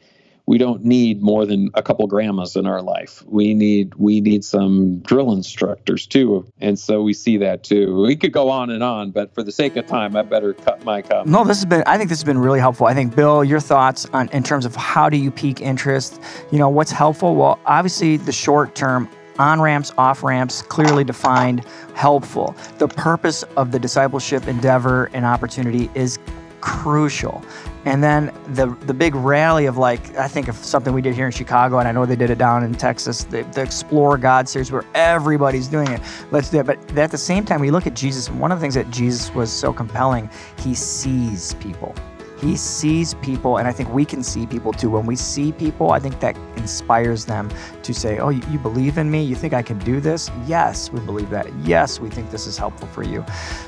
we 0.46 0.58
don't 0.58 0.84
need 0.84 1.22
more 1.22 1.44
than 1.44 1.70
a 1.74 1.82
couple 1.82 2.06
grandmas 2.06 2.54
in 2.54 2.66
our 2.66 2.80
life. 2.80 3.24
We 3.26 3.52
need 3.52 3.94
we 3.96 4.20
need 4.20 4.44
some 4.44 5.00
drill 5.00 5.32
instructors 5.32 6.06
too, 6.06 6.46
and 6.60 6.78
so 6.78 7.02
we 7.02 7.12
see 7.12 7.36
that 7.38 7.64
too. 7.64 8.00
We 8.02 8.16
could 8.16 8.32
go 8.32 8.48
on 8.48 8.70
and 8.70 8.82
on, 8.82 9.10
but 9.10 9.34
for 9.34 9.42
the 9.42 9.52
sake 9.52 9.76
of 9.76 9.86
time, 9.86 10.16
I 10.16 10.22
better 10.22 10.54
cut 10.54 10.84
my 10.84 11.02
comment. 11.02 11.28
No, 11.28 11.44
this 11.44 11.58
has 11.58 11.66
been. 11.66 11.82
I 11.86 11.98
think 11.98 12.08
this 12.08 12.18
has 12.18 12.24
been 12.24 12.38
really 12.38 12.60
helpful. 12.60 12.86
I 12.86 12.94
think 12.94 13.14
Bill, 13.14 13.42
your 13.42 13.60
thoughts 13.60 14.06
on 14.12 14.28
in 14.28 14.42
terms 14.42 14.64
of 14.64 14.76
how 14.76 15.08
do 15.08 15.16
you 15.16 15.30
pique 15.30 15.60
interest? 15.60 16.20
You 16.52 16.58
know, 16.58 16.68
what's 16.68 16.92
helpful? 16.92 17.34
Well, 17.34 17.58
obviously 17.66 18.16
the 18.16 18.32
short 18.32 18.74
term 18.74 19.08
on 19.38 19.60
ramps, 19.60 19.92
off 19.98 20.22
ramps, 20.22 20.62
clearly 20.62 21.04
defined, 21.04 21.64
helpful. 21.94 22.54
The 22.78 22.88
purpose 22.88 23.42
of 23.56 23.72
the 23.72 23.78
discipleship 23.78 24.48
endeavor 24.48 25.10
and 25.12 25.26
opportunity 25.26 25.90
is 25.94 26.18
crucial. 26.66 27.44
And 27.84 28.02
then 28.02 28.34
the 28.48 28.66
the 28.86 28.92
big 28.92 29.14
rally 29.14 29.66
of 29.66 29.78
like 29.78 30.16
I 30.16 30.26
think 30.26 30.48
of 30.48 30.56
something 30.56 30.92
we 30.92 31.00
did 31.00 31.14
here 31.14 31.26
in 31.26 31.30
Chicago, 31.30 31.78
and 31.78 31.86
I 31.86 31.92
know 31.92 32.04
they 32.04 32.16
did 32.16 32.30
it 32.30 32.38
down 32.38 32.64
in 32.64 32.74
Texas, 32.74 33.22
the, 33.22 33.42
the 33.54 33.62
Explore 33.62 34.18
God 34.18 34.48
series 34.48 34.72
where 34.72 34.84
everybody's 34.94 35.68
doing 35.68 35.88
it. 35.92 36.00
Let's 36.32 36.50
do 36.50 36.58
it. 36.58 36.66
But 36.66 36.98
at 36.98 37.12
the 37.12 37.18
same 37.18 37.44
time, 37.44 37.60
we 37.60 37.70
look 37.70 37.86
at 37.86 37.94
Jesus, 37.94 38.28
one 38.28 38.50
of 38.50 38.58
the 38.58 38.62
things 38.62 38.74
that 38.74 38.90
Jesus 38.90 39.32
was 39.32 39.52
so 39.52 39.72
compelling, 39.72 40.28
he 40.58 40.74
sees 40.74 41.54
people. 41.54 41.94
He 42.38 42.56
sees 42.56 43.14
people, 43.14 43.56
and 43.56 43.66
I 43.66 43.72
think 43.72 43.92
we 43.92 44.04
can 44.04 44.22
see 44.22 44.46
people 44.46 44.72
too. 44.72 44.90
When 44.90 45.06
we 45.06 45.16
see 45.16 45.52
people, 45.52 45.92
I 45.92 45.98
think 45.98 46.20
that 46.20 46.36
inspires 46.56 47.24
them 47.24 47.50
to 47.82 47.94
say, 47.94 48.18
Oh, 48.18 48.28
you, 48.28 48.58
believe 48.58 48.98
in 48.98 49.10
me? 49.10 49.22
You 49.22 49.34
think 49.34 49.54
I 49.54 49.62
can 49.62 49.78
do 49.78 50.00
this? 50.00 50.30
Yes, 50.46 50.90
we 50.90 51.00
believe 51.00 51.30
that. 51.30 51.46
Yes, 51.60 52.00
we 52.00 52.10
think 52.10 52.30
this 52.30 52.46
is 52.46 52.58
helpful 52.58 52.88
for 52.88 53.02
you. 53.02 53.24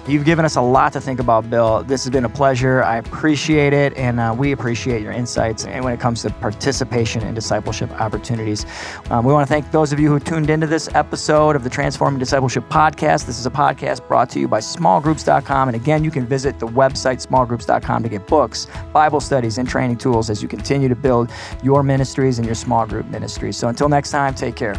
You've 0.07 0.25
given 0.25 0.45
us 0.45 0.57
a 0.57 0.61
lot 0.61 0.93
to 0.95 1.01
think 1.01 1.21
about, 1.21 1.49
Bill. 1.49 1.83
This 1.83 2.05
has 2.05 2.11
been 2.11 2.25
a 2.25 2.29
pleasure. 2.29 2.83
I 2.83 2.97
appreciate 2.97 3.73
it, 3.73 3.97
and 3.97 4.21
uh, 4.21 4.35
we 4.37 4.53
appreciate 4.53 5.03
your 5.03 5.13
insights 5.13 5.65
and 5.65 5.85
when 5.85 5.95
it 5.95 6.01
comes 6.01 6.23
to 6.23 6.31
participation 6.31 7.23
in 7.23 7.35
discipleship 7.35 7.91
opportunities. 8.01 8.67
Um, 9.11 9.25
we 9.25 9.33
want 9.33 9.47
to 9.47 9.53
thank 9.53 9.71
those 9.71 9.93
of 9.93 10.01
you 10.01 10.09
who 10.09 10.21
tuned 10.21 10.51
into 10.51 10.67
this 10.67 10.89
episode 10.95 11.57
of 11.57 11.65
the 11.65 11.71
Transforming 11.71 12.19
Discipleship 12.19 12.69
Podcast. 12.69 13.27
This 13.27 13.39
is 13.39 13.47
a 13.47 13.51
podcast 13.51 14.07
brought 14.09 14.31
to 14.31 14.41
you 14.41 14.49
by 14.49 14.61
smallgroups.com. 14.61 15.69
And 15.69 15.77
again, 15.77 16.05
you 16.05 16.11
can 16.11 16.27
visit 16.27 16.59
the 16.59 16.67
website 16.67 17.27
smallgroups.com 17.27 18.03
to 18.03 18.09
get 18.09 18.27
books 18.67 18.93
Bible 18.93 19.21
studies, 19.21 19.59
and 19.59 19.69
training 19.69 19.97
tools 19.97 20.31
as 20.31 20.43
you 20.43 20.49
continue 20.49 20.89
to 20.89 20.97
build 20.97 21.31
your 21.63 21.83
ministries 21.83 22.39
and 22.39 22.47
your 22.47 22.55
small 22.55 22.87
group 22.87 23.07
ministries. 23.07 23.57
So 23.57 23.69
until 23.69 23.89
next 23.89 24.11
time, 24.11 24.35
take 24.35 24.57
care. 24.57 24.75